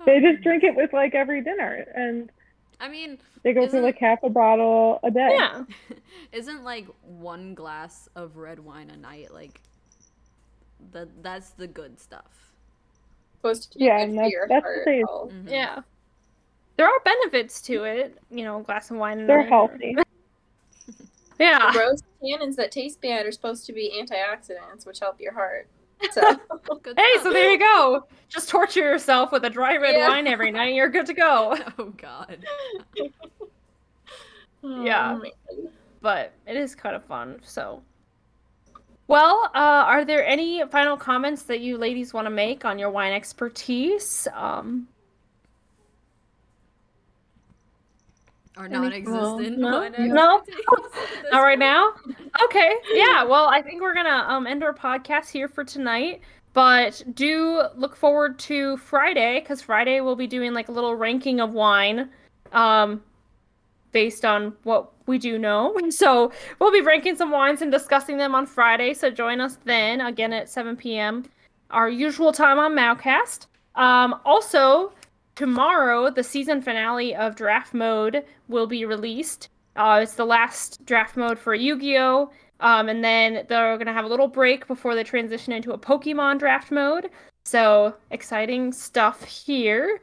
[0.06, 2.30] They just drink it with like every dinner, and
[2.78, 5.34] I mean, they go through like half a bottle a day.
[5.36, 5.64] Yeah.
[6.30, 9.61] isn't like one glass of red wine a night like
[10.93, 12.24] the that's the good stuff.
[13.37, 15.05] supposed to Yeah, and for that's- your that's heart safe.
[15.07, 15.31] health.
[15.33, 15.49] Mhm.
[15.51, 15.81] Yeah.
[16.76, 19.26] There are benefits to it, you know, a glass of wine.
[19.26, 19.49] They're there.
[19.49, 19.97] healthy.
[21.39, 21.72] Yeah.
[21.79, 25.68] Rose tannins that taste bad are supposed to be antioxidants, which help your heart.
[26.11, 26.20] So
[26.97, 28.07] Hey, so there you go.
[28.29, 30.09] Just torture yourself with a dry red Yeah.
[30.09, 30.68] wine every night.
[30.68, 31.57] And you're good to go.
[31.79, 32.45] Oh god.
[34.62, 35.18] Yeah.
[35.22, 35.70] Oh
[36.01, 37.41] but it is kind of fun.
[37.45, 37.83] So,
[39.09, 42.90] well, uh, are there any final comments that you ladies want to make on your
[42.90, 44.28] wine expertise?
[44.34, 44.86] Um,
[48.56, 50.38] Or Any- non-existent no, wine no.
[50.38, 51.61] expertise at this not right point.
[51.61, 51.92] now.
[52.46, 53.22] Okay, yeah.
[53.22, 56.20] Well, I think we're gonna um, end our podcast here for tonight.
[56.54, 61.38] But do look forward to Friday because Friday we'll be doing like a little ranking
[61.40, 62.09] of wine,
[62.52, 63.00] um,
[63.92, 65.74] based on what we do know.
[65.90, 66.30] So
[66.61, 68.94] we'll be ranking some wines and discussing them on Friday.
[68.94, 71.24] So join us then again at 7 p.m.
[71.70, 73.46] Our usual time on MauCast.
[73.74, 74.92] Um, also,
[75.34, 79.48] tomorrow the season finale of Draft Mode will be released.
[79.76, 82.30] Uh, it's the last draft mode for Yu-Gi-Oh!
[82.61, 86.38] Um, and then they're gonna have a little break before they transition into a Pokemon
[86.38, 87.11] draft mode.
[87.44, 90.00] So exciting stuff here.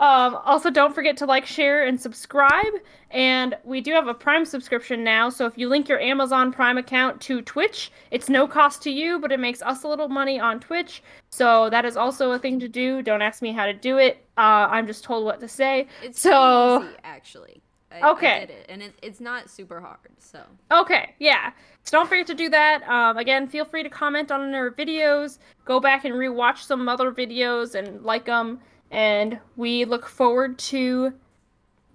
[0.00, 2.72] Um, also, don't forget to like, share, and subscribe.
[3.10, 5.28] And we do have a Prime subscription now.
[5.28, 9.18] So if you link your Amazon Prime account to Twitch, it's no cost to you,
[9.18, 11.02] but it makes us a little money on Twitch.
[11.30, 13.02] So that is also a thing to do.
[13.02, 14.24] Don't ask me how to do it.
[14.36, 15.88] Uh, I'm just told what to say.
[16.02, 17.62] It's so easy, actually.
[17.90, 18.36] I, Okay.
[18.36, 19.98] I did it, and it, it's not super hard.
[20.18, 21.52] So Okay, yeah.
[21.84, 22.86] So don't forget to do that.
[22.86, 25.38] Um, again, feel free to comment on our videos.
[25.64, 28.60] Go back and rewatch some other videos and like them.
[28.90, 31.12] And we look forward to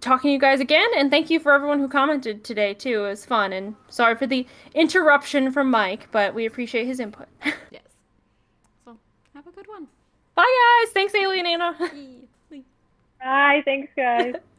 [0.02, 0.88] talking to you guys again.
[0.96, 3.06] And thank you for everyone who commented today too.
[3.06, 3.54] It was fun.
[3.54, 7.28] And sorry for the interruption from Mike, but we appreciate his input.
[7.72, 7.82] yes.
[8.86, 8.98] So
[9.34, 9.88] have a good one.
[10.36, 10.94] Bye guys.
[10.94, 11.76] Thanks, Allie and Anna.
[13.20, 13.62] Bye.
[13.66, 14.36] Thanks, guys.